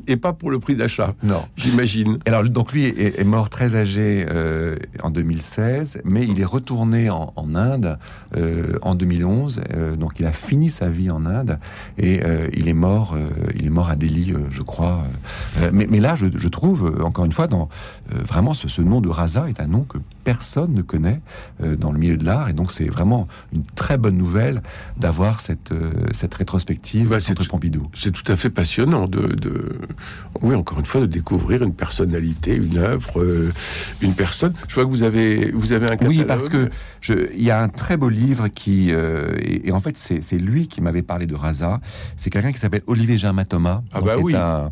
et- 0.07 0.13
et 0.13 0.17
pas 0.17 0.31
pour 0.33 0.51
le 0.51 0.59
prix 0.59 0.75
d'achat, 0.75 1.13
non. 1.23 1.43
j'imagine. 1.57 2.19
Alors 2.25 2.43
donc 2.45 2.71
lui 2.71 2.85
est, 2.85 3.19
est 3.19 3.23
mort 3.23 3.49
très 3.49 3.75
âgé 3.75 4.25
euh, 4.29 4.75
en 5.03 5.09
2016, 5.09 6.01
mais 6.05 6.23
il 6.25 6.39
est 6.39 6.45
retourné 6.45 7.09
en, 7.09 7.33
en 7.35 7.55
Inde 7.55 7.97
euh, 8.37 8.77
en 8.81 8.95
2011. 8.95 9.61
euh, 9.73 9.95
donc 9.95 10.13
il 10.19 10.25
a 10.25 10.31
fini 10.35 10.69
sa 10.69 10.89
vie 10.89 11.09
en 11.09 11.25
Inde 11.25 11.59
et 11.97 12.21
euh, 12.23 12.47
il 12.53 12.67
est 12.67 12.73
mort. 12.73 13.13
euh, 13.15 13.29
il 13.55 13.65
est 13.65 13.69
mort 13.69 13.89
à 13.89 13.95
Delhi, 13.95 14.33
euh, 14.33 14.39
je 14.49 14.61
crois. 14.61 15.03
Mais, 15.71 15.99
là, 15.99 16.15
je, 16.15 16.47
trouve 16.47 17.01
encore 17.03 17.25
une 17.25 17.31
fois, 17.31 17.47
dans 17.47 17.69
vraiment 18.09 18.53
ce, 18.53 18.67
ce 18.67 18.81
nom 18.81 19.01
de 19.01 19.09
Raza 19.09 19.49
est 19.49 19.59
un 19.59 19.67
nom 19.67 19.81
que 19.81 19.97
personne 20.25 20.73
ne 20.73 20.81
connaît 20.81 21.21
euh, 21.63 21.77
dans 21.77 21.91
le 21.93 21.99
milieu 21.99 22.17
de 22.17 22.25
l'art, 22.25 22.49
et 22.49 22.53
donc 22.53 22.69
c'est 22.71 22.87
vraiment 22.97 23.27
une 23.53 23.63
très 23.63 23.97
bonne 23.97 24.17
nouvelle 24.17 24.61
d'avoir 24.97 25.39
cette 25.39 25.71
euh, 25.71 25.93
cette 26.11 26.33
rétrospective 26.33 27.07
Bah, 27.09 27.19
Centre 27.21 27.47
Pompidou. 27.47 27.87
C'est 27.93 28.11
tout 28.11 28.29
à 28.31 28.35
fait 28.35 28.49
passionnant 28.49 29.07
de, 29.07 29.27
de- 29.45 29.79
oui, 30.41 30.53
encore 30.55 30.79
une 30.79 30.85
fois, 30.85 30.99
de 31.01 31.05
découvrir 31.05 31.63
une 31.63 31.73
personnalité, 31.73 32.55
une 32.55 32.77
œuvre, 32.79 33.21
euh, 33.21 33.53
une 34.01 34.13
personne. 34.15 34.53
Je 34.67 34.75
vois 34.75 34.83
que 34.85 34.89
vous 34.89 35.03
avez, 35.03 35.51
vous 35.51 35.71
avez 35.71 35.85
un 35.85 35.95
catalogue. 35.95 36.17
Oui, 36.17 36.25
parce 36.27 36.49
que 36.49 36.69
il 37.37 37.43
y 37.43 37.51
a 37.51 37.61
un 37.61 37.69
très 37.69 37.95
beau 37.97 38.09
livre 38.09 38.47
qui, 38.47 38.89
et, 38.89 39.67
et 39.67 39.71
en 39.71 39.79
fait, 39.79 39.95
c'est 39.97 40.37
lui 40.39 40.67
qui 40.67 40.81
m'avait 40.81 41.03
parlé 41.03 41.27
de 41.27 41.35
Raza. 41.35 41.79
C'est 42.17 42.31
quelqu'un 42.31 42.51
qui 42.51 42.57
s'appelle 42.59 42.81
Olivier 42.87 43.17
Germain 43.19 43.45
Thomas, 43.45 43.83
Ah 43.93 44.01
bah 44.01 44.13
qui 44.15 44.19
est 44.21 44.23
oui. 44.23 44.35
un, 44.35 44.71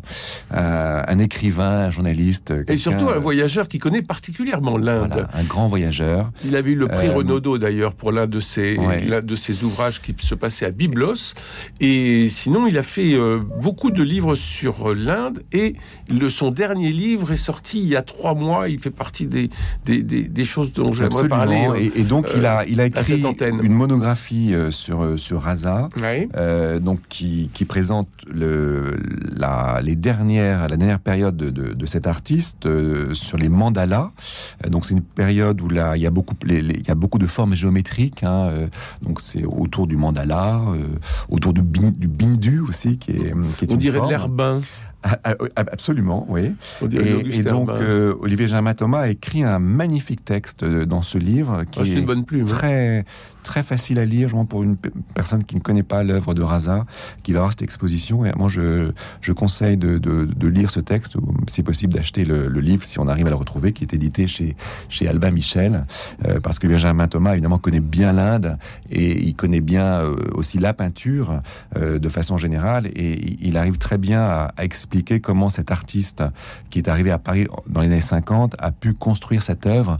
un, 0.50 1.02
un 1.06 1.18
écrivain, 1.20 1.86
un 1.86 1.90
journaliste, 1.90 2.52
Et 2.66 2.76
surtout 2.76 3.08
un 3.08 3.18
voyageur 3.18 3.68
qui 3.68 3.78
connaît 3.78 4.02
particulièrement 4.02 4.76
l'Inde. 4.78 5.12
voilà, 5.12 5.28
grand 5.44 5.68
voyageur. 5.68 6.30
Il 6.44 6.56
avait 6.56 6.72
eu 6.72 6.76
le 6.76 6.88
prix 6.88 7.08
Euh, 7.08 7.14
Renaudot 7.14 7.58
d'ailleurs 7.58 7.94
pour 7.94 8.12
l'un 8.12 8.26
de 8.26 8.40
ses 8.40 8.76
Ouais. 8.78 9.04
l'un 9.04 9.20
de 9.20 9.34
ses 9.34 9.64
ouvrages 9.64 10.00
qui 10.02 10.14
se 10.18 10.34
passait 10.34 10.66
à 10.66 10.70
Byblos. 10.70 11.34
Et 11.80 12.28
sinon, 12.28 12.66
il 12.66 12.76
a 12.78 12.82
fait 12.82 13.14
euh, 13.14 13.40
beaucoup 13.60 13.90
de 13.90 14.02
livres 14.02 14.34
sur 14.34 14.90
euh, 14.90 14.94
l'Inde. 14.94 15.42
Et 15.52 15.76
le, 16.08 16.28
son 16.28 16.50
dernier 16.50 16.92
livre 16.92 17.32
est 17.32 17.36
sorti 17.36 17.78
il 17.80 17.88
y 17.88 17.96
a 17.96 18.02
trois 18.02 18.34
mois. 18.34 18.68
Il 18.68 18.78
fait 18.80 18.90
partie 18.90 19.26
des 19.26 19.48
des, 19.84 20.02
des, 20.02 20.22
des 20.22 20.44
choses 20.44 20.72
dont 20.72 20.92
j'aimerais 20.92 21.28
parler. 21.28 21.66
Euh, 21.68 21.74
Et, 21.76 22.00
et 22.00 22.04
donc, 22.04 22.26
il 22.36 22.44
a, 22.46 22.64
il 22.66 22.80
a 22.80 22.86
écrit 22.86 23.22
une 23.62 23.72
monographie 23.74 24.54
euh, 24.54 24.70
sur, 24.70 25.02
euh, 25.02 25.16
sur 25.16 25.42
Raza. 25.42 25.88
ouais. 26.00 26.28
Euh, 26.36 26.78
donc 26.80 27.00
qui, 27.08 27.50
qui 27.52 27.64
présente 27.64 28.08
le, 28.32 28.96
la, 29.36 29.80
les 29.82 29.96
dernières, 29.96 30.68
la 30.68 30.76
dernière 30.76 31.00
période 31.00 31.36
de, 31.36 31.50
de, 31.50 31.72
de 31.74 31.86
cet 31.86 32.06
artiste 32.06 32.66
euh, 32.66 33.12
sur 33.14 33.36
les 33.38 33.48
mandalas. 33.48 34.10
Euh, 34.64 34.68
donc 34.70 34.84
c'est 34.84 34.94
une 34.94 35.02
période 35.02 35.33
où 35.42 35.68
là 35.68 35.96
il 35.96 36.02
y 36.02 36.06
a 36.06 36.10
beaucoup, 36.10 36.34
les, 36.44 36.60
les- 36.62 36.74
il 36.80 36.86
y 36.86 36.90
a 36.90 36.94
beaucoup 36.94 37.18
de 37.18 37.26
formes 37.26 37.54
géométriques. 37.54 38.22
Hein, 38.22 38.48
euh, 38.50 38.66
donc 39.02 39.20
c'est 39.20 39.44
autour 39.44 39.86
du 39.86 39.96
mandala, 39.96 40.60
euh, 40.68 40.78
autour 41.28 41.52
du, 41.52 41.62
bin- 41.62 41.92
du 41.96 42.08
bindu 42.08 42.60
aussi 42.60 42.98
qui 42.98 43.12
est, 43.12 43.32
qui 43.58 43.64
est 43.64 43.70
On 43.70 43.74
une 43.74 43.78
dirait 43.78 44.00
de 44.00 44.08
l'herbin. 44.08 44.60
Ah, 45.06 45.18
ah, 45.24 45.34
Absolument, 45.56 46.24
oui. 46.30 46.52
Et, 46.82 47.42
donc 47.42 47.68
euh, 47.68 48.14
Olivier 48.20 48.48
Germain 48.48 48.72
Thomas 48.72 49.00
a 49.00 49.08
écrit 49.08 49.42
un 49.44 49.58
magnifique 49.58 50.24
texte 50.24 50.62
euh, 50.62 50.86
dans 50.86 51.02
ce 51.02 51.18
livre 51.18 51.64
qui 51.70 51.80
Ah, 51.80 51.82
est 51.84 51.92
une 51.92 52.06
bonne 52.06 52.24
plume. 52.24 52.46
hein. 52.46 53.02
Très 53.44 53.62
facile 53.62 53.98
à 54.00 54.04
lire, 54.04 54.30
pour 54.48 54.62
une 54.64 54.76
pe- 54.76 54.90
personne 55.14 55.44
qui 55.44 55.54
ne 55.54 55.60
connaît 55.60 55.82
pas 55.84 56.02
l'œuvre 56.02 56.34
de 56.34 56.42
Raza, 56.42 56.84
qui 57.22 57.32
va 57.32 57.40
voir 57.40 57.52
cette 57.52 57.62
exposition. 57.62 58.24
Et 58.26 58.32
moi, 58.36 58.48
je, 58.48 58.90
je 59.20 59.32
conseille 59.32 59.76
de, 59.76 59.98
de, 59.98 60.48
lire 60.48 60.70
ce 60.70 60.80
texte, 60.80 61.14
ou 61.16 61.22
si 61.46 61.62
possible 61.62 61.92
d'acheter 61.94 62.24
le, 62.24 62.48
livre 62.60 62.82
si 62.84 62.98
on 62.98 63.06
arrive 63.06 63.26
à 63.26 63.30
le 63.30 63.36
retrouver, 63.36 63.72
qui 63.72 63.84
est 63.84 63.94
édité 63.94 64.26
chez 64.26 64.56
chez 64.88 65.06
Albin 65.08 65.30
Michel, 65.30 65.86
euh, 66.24 66.40
parce 66.40 66.58
que 66.58 66.66
Benjamin 66.66 67.06
Thomas 67.06 67.32
évidemment 67.34 67.58
connaît 67.58 67.80
bien 67.80 68.12
l'Inde 68.12 68.58
et 68.90 69.20
il 69.22 69.34
connaît 69.34 69.60
bien 69.60 69.84
euh, 70.00 70.14
aussi 70.34 70.58
la 70.58 70.72
peinture 70.74 71.40
euh, 71.76 71.98
de 71.98 72.08
façon 72.08 72.36
générale, 72.36 72.86
et 72.88 73.36
il- 73.40 73.54
arrive 73.56 73.78
très 73.78 73.98
bien 73.98 74.20
à, 74.22 74.52
à 74.56 74.64
expliquer 74.64 75.20
comment 75.20 75.48
cet 75.50 75.70
artiste 75.70 76.24
qui 76.70 76.78
est 76.80 76.88
arrivé 76.88 77.10
à 77.12 77.18
Paris 77.18 77.46
dans 77.68 77.80
les 77.82 77.86
années 77.86 78.00
50 78.00 78.56
a 78.58 78.70
pu 78.72 78.94
construire 78.94 79.42
cette 79.44 79.66
œuvre 79.66 79.96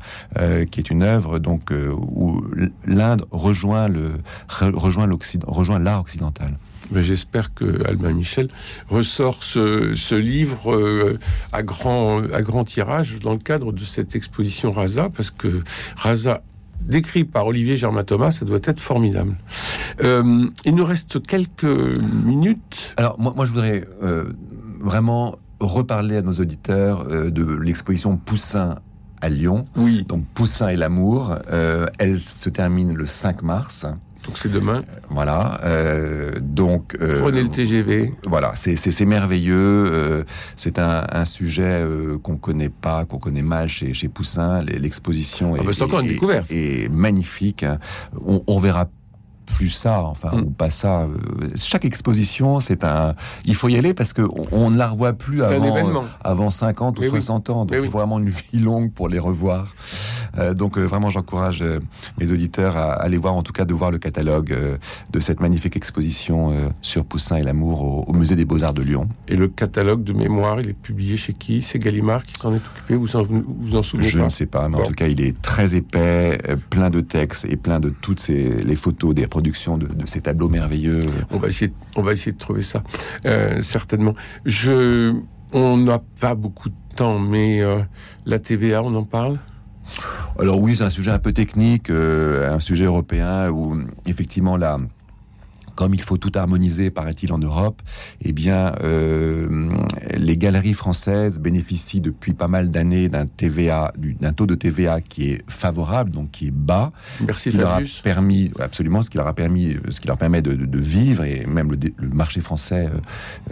qui 0.71 0.81
est 0.81 0.91
une 0.91 1.03
œuvre 1.05 1.39
donc 1.39 1.73
où 1.73 2.43
l'Inde 2.87 3.25
rejoint 3.35 3.89
le 3.89 4.13
re- 4.49 4.75
rejoint 4.75 5.07
l'Occident, 5.07 5.47
rejoint 5.51 5.79
l'art 5.79 6.01
occidental. 6.01 6.57
Mais 6.91 7.03
J'espère 7.03 7.55
que 7.55 7.87
Albin 7.89 8.13
Michel 8.13 8.49
ressort 8.89 9.43
ce, 9.43 9.95
ce 9.95 10.15
livre 10.15 10.73
euh, 10.73 11.19
à, 11.53 11.63
grand, 11.63 12.23
à 12.33 12.43
grand 12.43 12.65
tirage 12.65 13.19
dans 13.21 13.33
le 13.33 13.39
cadre 13.39 13.73
de 13.73 13.85
cette 13.85 14.15
exposition 14.15 14.71
Raza, 14.71 15.09
parce 15.09 15.31
que 15.31 15.63
Raza, 15.97 16.43
décrit 16.83 17.25
par 17.25 17.47
Olivier 17.47 17.77
Germain 17.77 18.05
Thomas, 18.05 18.31
ça 18.33 18.45
doit 18.45 18.59
être 18.65 18.81
formidable. 18.81 19.35
Euh, 20.03 20.47
il 20.67 20.75
nous 20.75 20.85
reste 20.85 21.25
quelques 21.27 21.65
minutes. 21.65 22.93
Alors 22.99 23.19
moi, 23.19 23.33
moi 23.35 23.47
je 23.47 23.53
voudrais 23.53 23.85
euh, 24.03 24.25
vraiment 24.81 25.37
reparler 25.61 26.17
à 26.19 26.23
nos 26.23 26.33
auditeurs 26.35 27.07
de 27.07 27.45
l'exposition 27.57 28.19
Poussin 28.19 28.81
à 29.25 29.29
Lyon. 29.31 29.67
Oui, 29.77 30.05
Donc 30.07 30.25
Poussin 30.35 30.69
et 30.69 30.77
l'amour, 30.77 31.35
euh, 31.51 31.87
elle 31.99 32.19
se 32.21 32.51
termine 32.51 32.95
le 32.95 33.07
5 33.07 33.43
mars. 33.43 33.87
donc 34.27 34.37
c'est 34.37 34.53
demain. 34.53 34.83
Voilà. 35.09 35.61
euh, 35.65 36.33
donc 36.43 36.97
euh, 37.01 37.21
Prenez 37.23 37.43
le 37.43 37.49
TGV. 37.49 38.13
Voilà, 38.27 38.53
c'est 38.55 39.07
merveilleux. 39.07 39.55
euh, 39.91 40.25
c'est 40.57 40.79
un, 40.79 41.05
un 41.11 41.25
sujet 41.25 41.83
qu'on 42.23 42.37
connaît 42.37 42.69
pas, 42.69 43.05
qu'on 43.07 43.19
connaît 43.19 43.43
mal 43.43 43.69
chez, 43.69 43.95
chez 43.95 44.09
Poussin. 44.09 44.61
L'exposition 44.63 45.55
Ah 45.55 45.63
est, 45.63 45.67
bah, 45.67 45.73
est- 46.51 46.89
magnifique. 46.93 47.65
On, 48.27 48.43
on 48.47 48.59
verra 48.59 48.89
plus 49.47 49.69
ça, 49.69 50.03
enfin, 50.03 50.31
Mm. 50.35 50.41
ou 50.41 50.51
pas 50.51 50.71
ça. 50.71 51.03
euh, 51.03 51.09
Chaque 51.57 51.85
exposition, 51.85 52.61
c'est 52.61 52.85
un. 52.85 53.15
Il 53.47 53.55
faut 53.55 53.69
y 53.69 53.77
aller 53.77 53.95
parce 53.95 54.13
que 54.13 54.23
on, 54.23 54.47
on 54.53 54.71
ne 54.71 54.77
la 54.79 54.89
revoit 54.89 55.13
plus 55.13 55.43
avant, 55.43 55.77
euh, 55.77 56.01
avant 56.23 56.51
50 56.51 56.99
ou 56.99 57.03
Mais 57.03 57.07
oui. 57.09 57.13
60 57.13 57.51
ans. 57.51 57.65
Donc, 57.65 57.73
oui. 57.73 57.85
il 57.85 57.91
faut 57.91 57.99
vraiment 57.99 58.19
une 58.19 58.31
vie 58.31 58.59
longue 58.59 58.91
pour 58.93 59.09
les 59.09 59.19
revoir. 59.19 59.75
Euh, 60.39 60.53
donc, 60.55 60.77
euh, 60.79 60.83
vraiment, 60.85 61.11
j'encourage 61.11 61.63
mes 62.21 62.33
auditeurs 62.33 62.77
à 62.77 62.93
aller 62.95 63.19
voir, 63.19 63.35
en 63.35 63.43
tout 63.43 63.53
cas, 63.53 63.65
de 63.65 63.75
voir 63.75 63.91
le 63.91 63.99
catalogue 63.99 64.57
de 65.11 65.21
cette 65.21 65.41
magnifique 65.41 65.77
exposition 65.77 66.53
sur 66.83 67.05
Poussin 67.05 67.37
et 67.37 67.43
l'amour 67.43 67.83
au, 67.83 68.05
au 68.09 68.13
musée 68.13 68.35
des 68.37 68.45
Beaux-Arts 68.45 68.75
de 68.75 68.83
Lyon. 68.83 69.09
Et 69.29 69.37
le 69.37 69.49
catalogue 69.49 70.03
de 70.05 70.13
mémoire, 70.13 70.61
il 70.61 70.71
est 70.71 70.73
publié 70.73 71.17
chez 71.17 71.33
qui? 71.35 71.63
C'est 71.63 71.79
Gallimard 71.79 72.25
qui 72.25 72.35
s'en 72.41 72.53
est 72.53 72.57
occupé? 72.57 72.95
Vous 72.97 73.17
en, 73.17 73.23
vous 73.23 73.77
en 73.77 73.83
souvenez 73.83 74.09
Je 74.09 74.19
pas? 74.19 74.25
ne 74.25 74.29
sais 74.29 74.47
pas, 74.47 74.69
mais 74.69 74.79
en 74.79 74.85
tout 74.87 74.93
cas, 74.93 75.07
il 75.07 75.21
est 75.21 75.41
très 75.41 75.75
épais, 75.77 76.39
plein 76.71 76.91
de 76.91 77.01
textes 77.01 77.47
et 77.49 77.57
plein 77.57 77.81
de 77.81 77.91
toutes 77.91 78.21
ces, 78.21 78.63
les 78.63 78.77
photos, 78.77 79.15
des 79.15 79.27
de 79.41 80.07
ces 80.07 80.21
tableaux 80.21 80.49
merveilleux. 80.49 81.01
On 81.31 81.39
va 81.39 81.49
essayer, 81.49 81.73
on 81.97 82.03
va 82.03 82.13
essayer 82.13 82.33
de 82.33 82.39
trouver 82.39 82.63
ça, 82.63 82.83
euh, 83.27 83.61
certainement. 83.61 84.15
Je, 84.45 85.15
on 85.53 85.77
n'a 85.77 86.01
pas 86.21 86.35
beaucoup 86.35 86.69
de 86.69 86.75
temps, 86.97 87.19
mais 87.19 87.61
euh, 87.61 87.81
la 88.27 88.39
TVA, 88.39 88.83
on 88.83 88.95
en 88.95 89.05
parle? 89.05 89.39
Alors 90.39 90.61
oui, 90.61 90.77
c'est 90.77 90.85
un 90.85 90.91
sujet 90.91 91.11
un 91.11 91.19
peu 91.19 91.33
technique, 91.33 91.91
euh, 91.91 92.55
un 92.55 92.61
sujet 92.61 92.85
européen 92.85 93.51
où 93.51 93.77
effectivement 94.07 94.57
la 94.57 94.79
comme 95.75 95.95
il 95.95 96.01
faut 96.01 96.17
tout 96.17 96.33
harmoniser, 96.35 96.91
paraît-il, 96.91 97.33
en 97.33 97.39
Europe, 97.39 97.83
eh 98.23 98.33
bien, 98.33 98.75
euh, 98.83 99.71
les 100.15 100.37
galeries 100.37 100.75
françaises 100.75 101.41
bénéficient 101.41 102.01
depuis 102.01 102.33
pas 102.33 102.49
mal 102.49 102.71
d'années 102.71 103.09
d'un 103.09 103.27
TVA, 103.27 103.93
d'un 103.99 104.33
taux 104.33 104.47
de 104.47 104.55
TVA 104.55 105.01
qui 105.01 105.31
est 105.31 105.43
favorable, 105.49 106.11
donc 106.11 106.31
qui 106.31 106.49
est 106.49 106.55
bas. 106.55 106.93
Merci, 107.27 107.43
ce 107.45 107.49
qui 107.51 107.57
leur 107.57 107.73
a 107.73 107.81
permis, 108.03 108.51
absolument, 108.61 109.03
ce 109.03 109.11
qui 109.11 109.17
leur 109.17 109.27
a 109.27 109.35
permis, 109.35 109.77
ce 109.91 110.01
qui 110.01 110.07
leur 110.07 110.19
permet 110.19 110.43
de, 110.43 110.53
de 110.53 110.79
vivre 110.79 111.25
et 111.25 111.45
même 111.47 111.71
le, 111.71 111.79
le 111.97 112.09
marché 112.09 112.41
français 112.41 112.89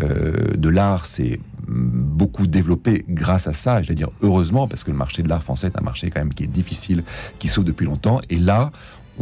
euh, 0.03 0.33
de 0.57 0.69
l'art, 0.69 1.07
c'est 1.07 1.41
beaucoup 1.69 2.47
développé 2.47 3.05
grâce 3.09 3.47
à 3.47 3.53
ça. 3.53 3.83
Je 3.83 3.89
vais 3.89 3.95
dire 3.95 4.11
heureusement, 4.23 4.69
parce 4.69 4.85
que 4.85 4.91
le 4.91 4.97
marché 4.97 5.23
de 5.23 5.29
l'art 5.29 5.43
français 5.43 5.69
est 5.69 5.79
un 5.79 5.83
marché 5.83 6.11
quand 6.11 6.21
même 6.21 6.35
qui 6.35 6.45
est 6.45 6.49
difficile, 6.49 7.05
qui 7.39 7.49
souffre 7.49 7.67
depuis 7.67 7.87
longtemps. 7.87 8.21
Et 8.31 8.39
là, 8.39 8.73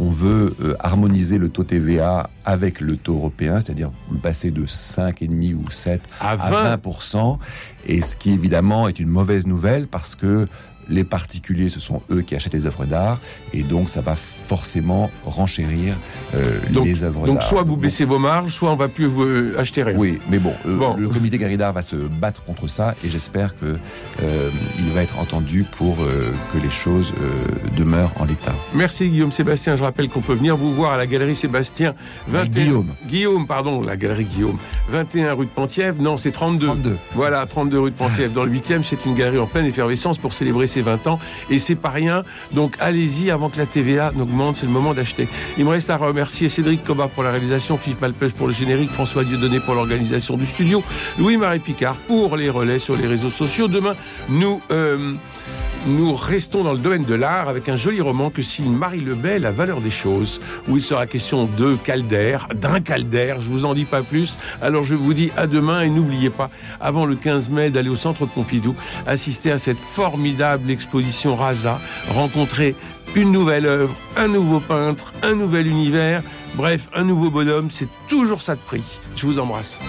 on 0.01 0.09
veut 0.09 0.55
euh, 0.61 0.75
harmoniser 0.79 1.37
le 1.37 1.49
taux 1.49 1.63
TVA 1.63 2.29
avec 2.43 2.81
le 2.81 2.97
taux 2.97 3.13
européen, 3.13 3.61
c'est-à-dire 3.61 3.91
passer 4.23 4.49
de 4.49 4.65
5,5 4.65 5.53
ou 5.53 5.69
7 5.69 6.01
à 6.19 6.35
20. 6.35 6.55
à 6.55 6.77
20%. 6.77 7.37
Et 7.85 8.01
ce 8.01 8.17
qui 8.17 8.31
évidemment 8.31 8.87
est 8.87 8.99
une 8.99 9.09
mauvaise 9.09 9.45
nouvelle 9.45 9.87
parce 9.87 10.15
que 10.15 10.47
les 10.89 11.03
particuliers, 11.03 11.69
ce 11.69 11.79
sont 11.79 12.01
eux 12.09 12.21
qui 12.21 12.35
achètent 12.35 12.55
les 12.55 12.65
œuvres 12.65 12.85
d'art, 12.85 13.19
et 13.53 13.61
donc 13.61 13.89
ça 13.89 14.01
va 14.01 14.15
forcément 14.51 15.09
renchérir 15.25 15.95
euh, 16.35 16.59
les 16.83 17.03
œuvres 17.03 17.25
d'art. 17.25 17.35
Donc 17.35 17.41
soit 17.41 17.63
vous 17.63 17.77
baissez 17.77 18.03
vos 18.03 18.19
marges, 18.19 18.51
soit 18.51 18.69
on 18.69 18.75
va 18.75 18.89
plus 18.89 19.05
vous 19.05 19.23
euh, 19.23 19.55
acheter 19.57 19.81
rien. 19.81 19.95
Oui, 19.97 20.19
mais 20.29 20.39
bon, 20.39 20.53
euh, 20.65 20.97
le 20.97 21.07
comité 21.07 21.37
Garidard 21.37 21.71
va 21.71 21.81
se 21.81 21.95
battre 21.95 22.43
contre 22.43 22.67
ça, 22.67 22.93
et 23.01 23.07
j'espère 23.07 23.57
que 23.57 23.77
il 24.19 24.91
va 24.93 25.03
être 25.03 25.17
entendu 25.19 25.63
pour 25.63 25.97
que 25.97 26.57
les 26.61 26.69
choses 26.69 27.13
demeurent 27.77 28.13
en 28.19 28.25
l'état. 28.25 28.53
Merci 28.75 29.07
Guillaume 29.07 29.31
Sébastien. 29.31 29.75
Je 29.75 29.83
rappelle 29.83 30.09
qu'on 30.09 30.21
peut 30.21 30.33
venir 30.33 30.57
vous 30.57 30.73
voir 30.73 30.91
à 30.91 30.97
la 30.97 31.07
galerie 31.07 31.35
Sébastien. 31.35 31.95
21... 32.27 32.45
Guillaume. 32.51 32.87
Guillaume, 33.07 33.47
pardon, 33.47 33.81
la 33.81 33.95
galerie 33.95 34.25
Guillaume. 34.25 34.57
21 34.89 35.33
rue 35.33 35.45
de 35.45 35.51
Penthièvre. 35.51 36.01
Non, 36.01 36.17
c'est 36.17 36.31
32. 36.31 36.65
32. 36.67 36.97
Voilà, 37.15 37.45
32 37.45 37.79
rue 37.79 37.91
de 37.91 37.95
Penthièvre. 37.95 38.33
Dans 38.33 38.43
le 38.43 38.51
8e, 38.51 38.83
c'est 38.83 39.05
une 39.05 39.15
galerie 39.15 39.39
en 39.39 39.47
pleine 39.47 39.65
effervescence 39.65 40.17
pour 40.17 40.33
célébrer 40.33 40.67
ses 40.67 40.81
20 40.81 41.07
ans. 41.07 41.19
Et 41.49 41.57
c'est 41.57 41.75
pas 41.75 41.89
rien. 41.89 42.23
Donc 42.51 42.75
allez-y 42.79 43.31
avant 43.31 43.49
que 43.49 43.57
la 43.57 43.65
TVA 43.65 44.11
n'augmente. 44.13 44.40
C'est 44.53 44.65
le 44.65 44.71
moment 44.71 44.93
d'acheter. 44.93 45.27
Il 45.57 45.65
me 45.65 45.69
reste 45.69 45.89
à 45.89 45.97
remercier 45.97 46.49
Cédric 46.49 46.83
Coba 46.83 47.07
pour 47.07 47.23
la 47.23 47.31
réalisation, 47.31 47.77
Philippe 47.77 48.01
Malpeuch 48.01 48.33
pour 48.33 48.47
le 48.47 48.53
générique, 48.53 48.89
François 48.89 49.23
Dieudonné 49.23 49.59
pour 49.59 49.75
l'organisation 49.75 50.35
du 50.35 50.45
studio, 50.47 50.83
Louis-Marie 51.19 51.59
Picard 51.59 51.95
pour 52.07 52.35
les 52.35 52.49
relais 52.49 52.79
sur 52.79 52.95
les 52.95 53.07
réseaux 53.07 53.29
sociaux. 53.29 53.67
Demain, 53.67 53.93
nous... 54.29 54.61
Euh, 54.71 55.13
nous 55.87 56.13
restons 56.13 56.63
dans 56.63 56.73
le 56.73 56.79
domaine 56.79 57.05
de 57.05 57.15
l'art 57.15 57.49
avec 57.49 57.67
un 57.67 57.75
joli 57.75 58.01
roman 58.01 58.29
que 58.29 58.43
signe 58.43 58.71
Marie 58.71 59.01
Lebel, 59.01 59.41
La 59.41 59.51
valeur 59.51 59.81
des 59.81 59.89
choses, 59.89 60.39
où 60.67 60.75
il 60.75 60.81
sera 60.81 61.07
question 61.07 61.45
de 61.57 61.75
Calder, 61.75 62.37
d'un 62.53 62.79
Calder, 62.81 63.35
je 63.39 63.47
vous 63.47 63.65
en 63.65 63.73
dis 63.73 63.85
pas 63.85 64.03
plus. 64.03 64.37
Alors 64.61 64.83
je 64.83 64.93
vous 64.93 65.15
dis 65.15 65.31
à 65.37 65.47
demain 65.47 65.81
et 65.81 65.89
n'oubliez 65.89 66.29
pas, 66.29 66.51
avant 66.79 67.05
le 67.05 67.15
15 67.15 67.49
mai, 67.49 67.71
d'aller 67.71 67.89
au 67.89 67.95
Centre 67.95 68.27
Pompidou, 68.27 68.75
assister 69.07 69.51
à 69.51 69.57
cette 69.57 69.79
formidable 69.79 70.69
exposition 70.69 71.35
Rasa, 71.35 71.79
rencontrer 72.09 72.75
une 73.15 73.31
nouvelle 73.31 73.65
œuvre, 73.65 73.95
un 74.17 74.27
nouveau 74.27 74.59
peintre, 74.59 75.13
un 75.23 75.35
nouvel 75.35 75.67
univers, 75.67 76.23
bref, 76.55 76.89
un 76.93 77.03
nouveau 77.03 77.29
bonhomme, 77.29 77.69
c'est 77.69 77.89
toujours 78.07 78.41
ça 78.41 78.55
de 78.55 78.61
prix. 78.61 78.83
Je 79.15 79.25
vous 79.25 79.39
embrasse. 79.39 79.79